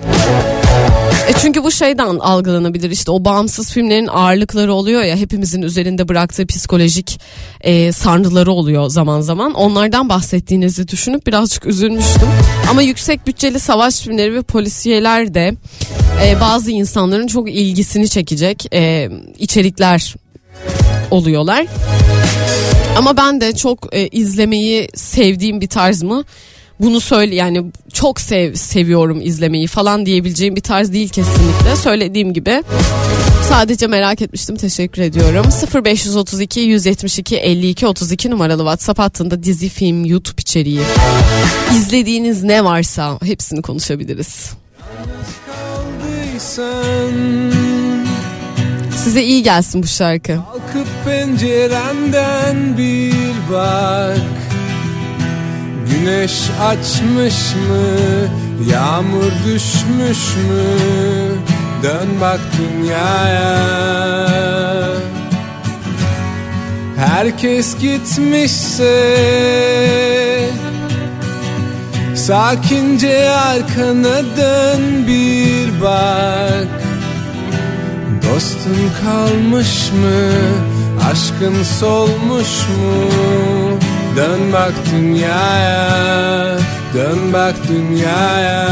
E 1.28 1.32
çünkü 1.32 1.64
bu 1.64 1.70
şeyden 1.70 2.18
algılanabilir 2.18 2.90
işte 2.90 3.10
o 3.10 3.24
bağımsız 3.24 3.70
filmlerin 3.70 4.06
ağırlıkları 4.06 4.74
oluyor 4.74 5.02
ya 5.02 5.16
hepimizin 5.16 5.62
üzerinde 5.62 6.08
bıraktığı 6.08 6.46
psikolojik 6.46 7.20
e, 7.60 7.92
sarnıları 7.92 8.52
oluyor 8.52 8.88
zaman 8.88 9.20
zaman. 9.20 9.54
Onlardan 9.54 10.08
bahsettiğinizi 10.08 10.88
düşünüp 10.88 11.26
birazcık 11.26 11.66
üzülmüştüm. 11.66 12.28
Ama 12.70 12.82
yüksek 12.82 13.26
bütçeli 13.26 13.60
savaş 13.60 14.00
filmleri 14.00 14.34
ve 14.34 14.42
polisiyeler 14.42 15.34
de 15.34 15.54
e, 16.24 16.40
bazı 16.40 16.70
insanların 16.70 17.26
çok 17.26 17.50
ilgisini 17.90 18.08
çekecek 18.08 18.66
e, 18.74 19.10
içerikler 19.38 20.14
oluyorlar. 21.10 21.66
Ama 22.96 23.16
ben 23.16 23.40
de 23.40 23.54
çok 23.54 23.94
e, 23.94 24.08
izlemeyi 24.08 24.88
sevdiğim 24.94 25.60
bir 25.60 25.68
tarz 25.68 26.02
mı? 26.02 26.24
Bunu 26.80 27.00
söyle 27.00 27.34
yani 27.34 27.64
çok 27.92 28.20
sev 28.20 28.54
seviyorum 28.54 29.20
izlemeyi 29.22 29.66
falan 29.66 30.06
diyebileceğim 30.06 30.56
bir 30.56 30.60
tarz 30.60 30.92
değil 30.92 31.08
kesinlikle. 31.08 31.76
Söylediğim 31.76 32.32
gibi 32.32 32.62
sadece 33.48 33.86
merak 33.86 34.22
etmiştim. 34.22 34.56
Teşekkür 34.56 35.02
ediyorum. 35.02 35.46
0532 35.84 36.60
172 36.60 37.36
52 37.36 37.86
32 37.86 38.30
numaralı 38.30 38.62
WhatsApp 38.62 38.98
hattında 38.98 39.42
dizi, 39.42 39.68
film, 39.68 40.04
YouTube 40.04 40.40
içeriği. 40.40 40.80
İzlediğiniz 41.76 42.42
ne 42.42 42.64
varsa 42.64 43.18
hepsini 43.22 43.62
konuşabiliriz. 43.62 44.50
Kaldıysan 46.40 47.69
Size 49.04 49.22
iyi 49.22 49.42
gelsin 49.42 49.82
bu 49.82 49.86
şarkı. 49.86 50.36
Kalkıp 50.36 50.88
pencerenden 51.04 52.78
bir 52.78 53.52
bak 53.52 54.18
Güneş 55.90 56.32
açmış 56.62 57.54
mı? 57.54 57.86
Yağmur 58.72 59.32
düşmüş 59.46 60.36
mü? 60.36 60.64
Dön 61.82 62.08
bak 62.20 62.40
dünyaya 62.58 63.56
Herkes 66.96 67.78
gitmişse 67.78 68.90
Sakince 72.14 73.30
arkana 73.30 74.36
dön 74.36 75.06
bir 75.06 75.82
bak 75.82 76.89
Dostun 78.34 78.90
kalmış 79.04 79.92
mı? 79.92 80.30
Aşkın 81.10 81.62
solmuş 81.62 82.68
mu? 82.68 83.08
Dön 84.16 84.52
bak 84.52 84.72
dünyaya 84.92 86.58
Dön 86.94 87.32
bak 87.32 87.54
dünyaya 87.68 88.68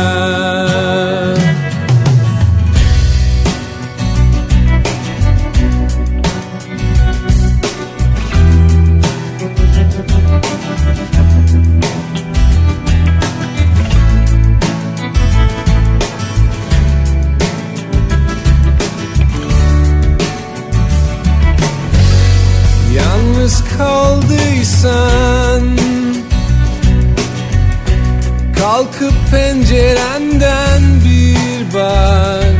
Kalkıp 28.78 29.14
pencerenden 29.30 30.82
bir 31.04 31.74
bak 31.74 32.54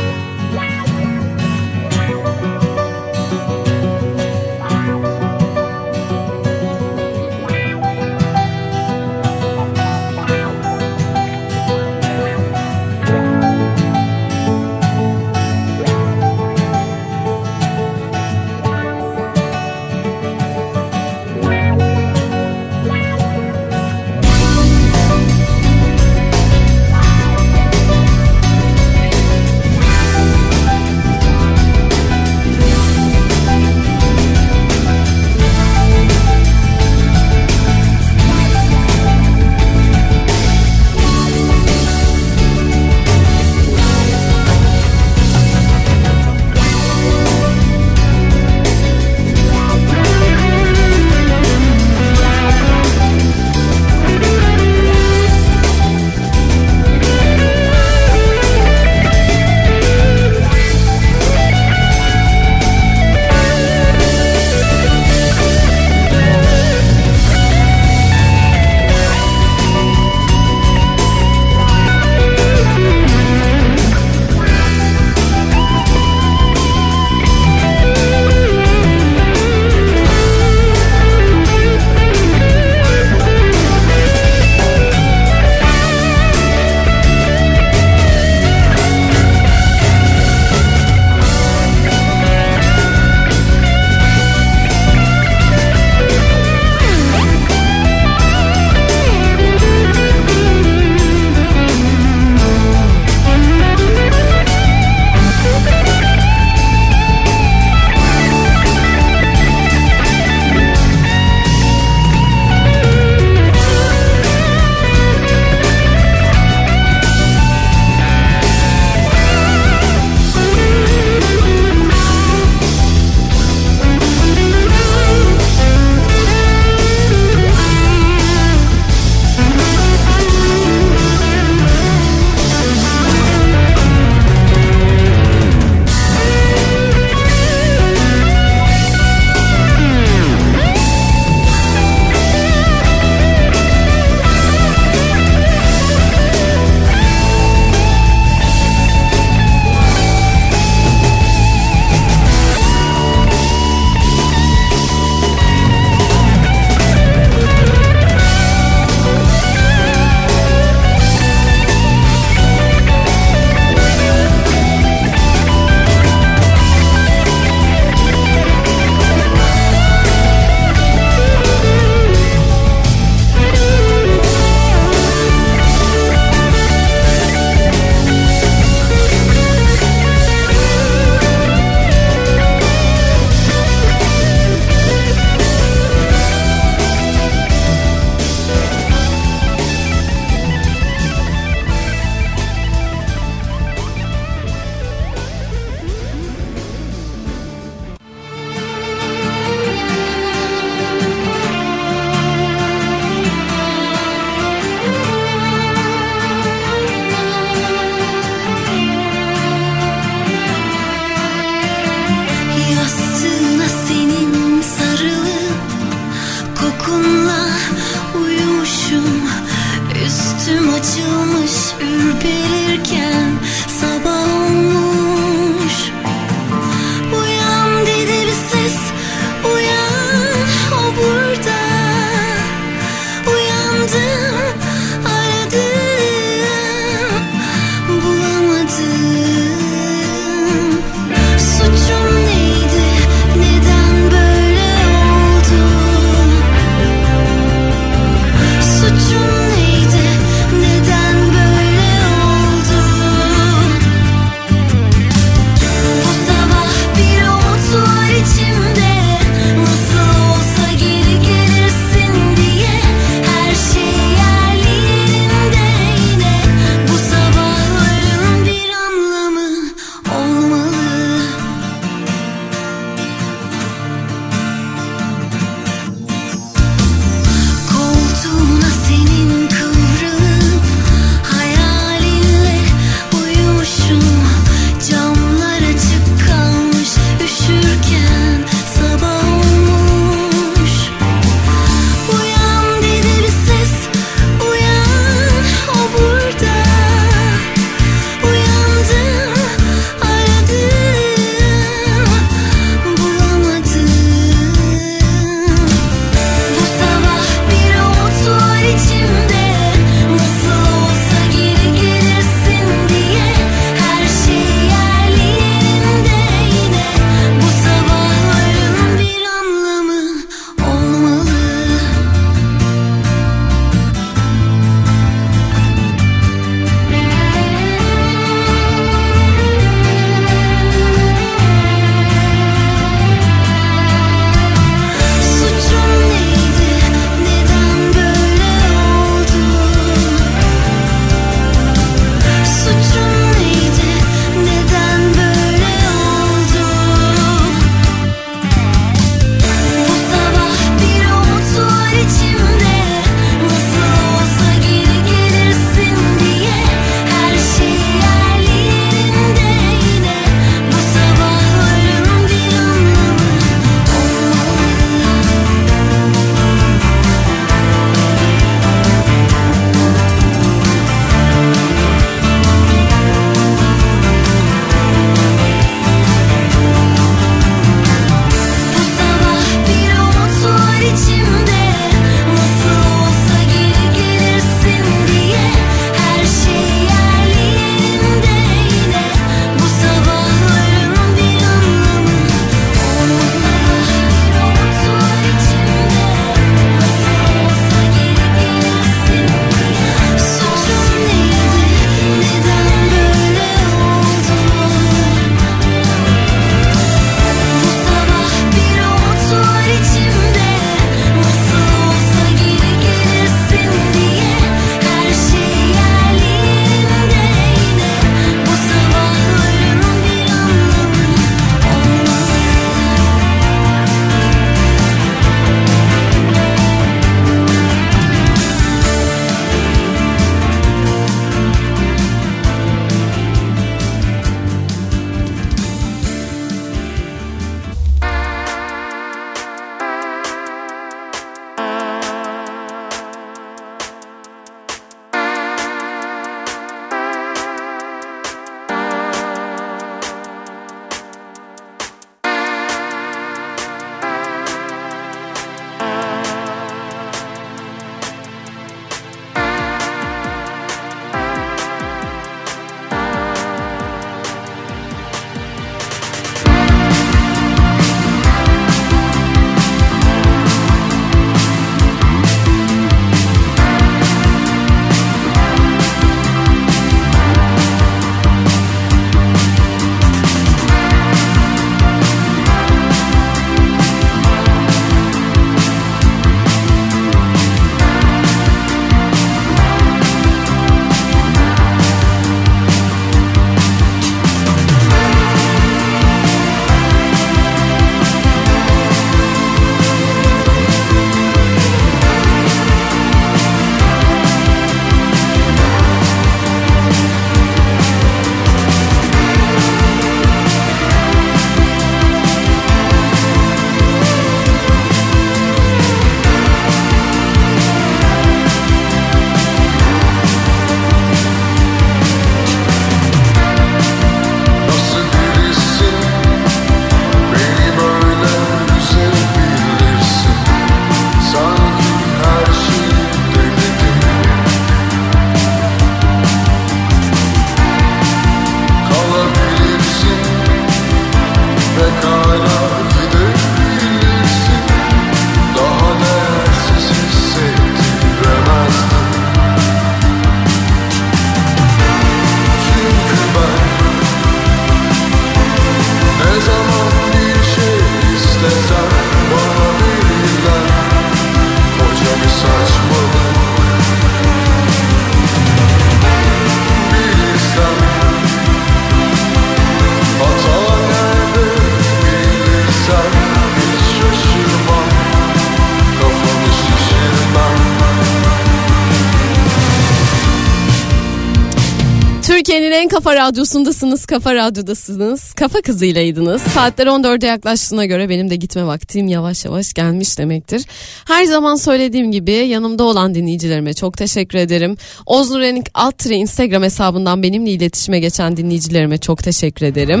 kafa 583.06 583.16
radyosundasınız, 583.16 584.06
kafa 584.06 584.34
radyodasınız. 584.34 585.32
Kafa 585.32 585.60
kızıylaydınız. 585.60 586.42
Saatler 586.42 586.86
14'e 586.86 587.26
yaklaştığına 587.26 587.84
göre 587.84 588.08
benim 588.08 588.30
de 588.30 588.36
gitme 588.36 588.66
vaktim 588.66 589.08
yavaş 589.08 589.44
yavaş 589.44 589.74
gelmiş 589.74 590.18
demektir. 590.18 590.62
Her 591.04 591.24
zaman 591.24 591.56
söylediğim 591.56 592.12
gibi 592.12 592.32
yanımda 592.32 592.84
olan 592.84 593.14
dinleyicilerime 593.14 593.74
çok 593.74 593.96
teşekkür 593.96 594.38
ederim. 594.38 594.76
Oznurenik 595.06 595.66
Altri 595.74 596.14
Instagram 596.14 596.62
hesabından 596.62 597.22
benimle 597.22 597.50
iletişime 597.50 598.00
geçen 598.00 598.36
dinleyicilerime 598.36 598.98
çok 598.98 599.22
teşekkür 599.22 599.66
ederim. 599.66 600.00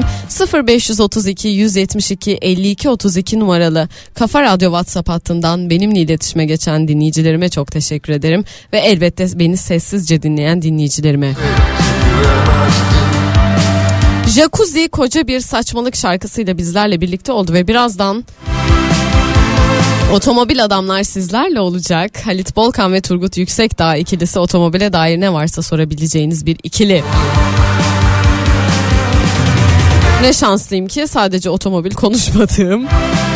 0532 0.68 1.48
172 1.48 2.32
52 2.32 2.88
32 2.88 3.40
numaralı 3.40 3.88
Kafa 4.14 4.42
Radyo 4.42 4.70
WhatsApp 4.70 5.08
hattından 5.08 5.70
benimle 5.70 6.00
iletişime 6.00 6.46
geçen 6.46 6.88
dinleyicilerime 6.88 7.48
çok 7.48 7.72
teşekkür 7.72 8.12
ederim. 8.12 8.44
Ve 8.72 8.78
elbette 8.78 9.26
beni 9.38 9.56
sessizce 9.56 10.22
dinleyen 10.22 10.62
dinleyicilerime. 10.62 11.34
Jacuzzi 14.28 14.88
koca 14.88 15.26
bir 15.26 15.40
saçmalık 15.40 15.96
şarkısıyla 15.96 16.58
bizlerle 16.58 17.00
birlikte 17.00 17.32
oldu 17.32 17.52
ve 17.52 17.68
birazdan 17.68 18.24
Otomobil 20.12 20.64
adamlar 20.64 21.02
sizlerle 21.02 21.60
olacak. 21.60 22.26
Halit 22.26 22.56
Bolkan 22.56 22.92
ve 22.92 23.00
Turgut 23.00 23.36
Yüksekdağ 23.36 23.96
ikilisi 23.96 24.38
otomobile 24.38 24.92
dair 24.92 25.20
ne 25.20 25.32
varsa 25.32 25.62
sorabileceğiniz 25.62 26.46
bir 26.46 26.56
ikili. 26.62 27.02
Ne 30.22 30.32
şanslıyım 30.32 30.86
ki 30.86 31.06
sadece 31.06 31.50
otomobil 31.50 31.94
konuşmadığım, 31.94 32.86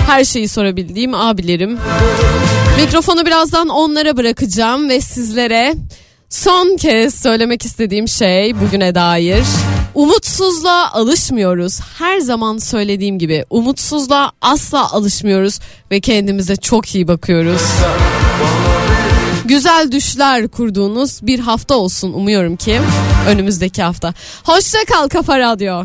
her 0.07 0.25
şeyi 0.25 0.49
sorabildiğim 0.49 1.15
abilerim. 1.15 1.79
Mikrofonu 2.81 3.27
birazdan 3.27 3.69
onlara 3.69 4.17
bırakacağım 4.17 4.89
ve 4.89 5.01
sizlere 5.01 5.75
son 6.31 6.77
kez 6.77 7.15
söylemek 7.15 7.65
istediğim 7.65 8.09
şey 8.09 8.61
bugüne 8.61 8.95
dair. 8.95 9.45
Umutsuzluğa 9.95 10.91
alışmıyoruz. 10.93 11.81
Her 11.99 12.21
zaman 12.21 12.59
söylediğim 12.59 13.19
gibi 13.19 13.45
umutsuzluğa 13.51 14.33
asla 14.41 14.93
alışmıyoruz 14.93 15.61
ve 15.91 16.01
kendimize 16.01 16.57
çok 16.57 16.95
iyi 16.95 17.09
bakıyoruz. 17.09 17.63
Güzel 19.45 19.93
düşler 19.93 20.49
kurduğunuz 20.49 21.27
bir 21.27 21.39
hafta 21.39 21.75
olsun 21.75 22.13
umuyorum 22.13 22.57
ki 22.57 22.81
önümüzdeki 23.29 23.83
hafta. 23.83 24.15
Hoşça 24.45 24.79
kal 24.89 25.09
Kafa 25.09 25.39
Radyo. 25.39 25.85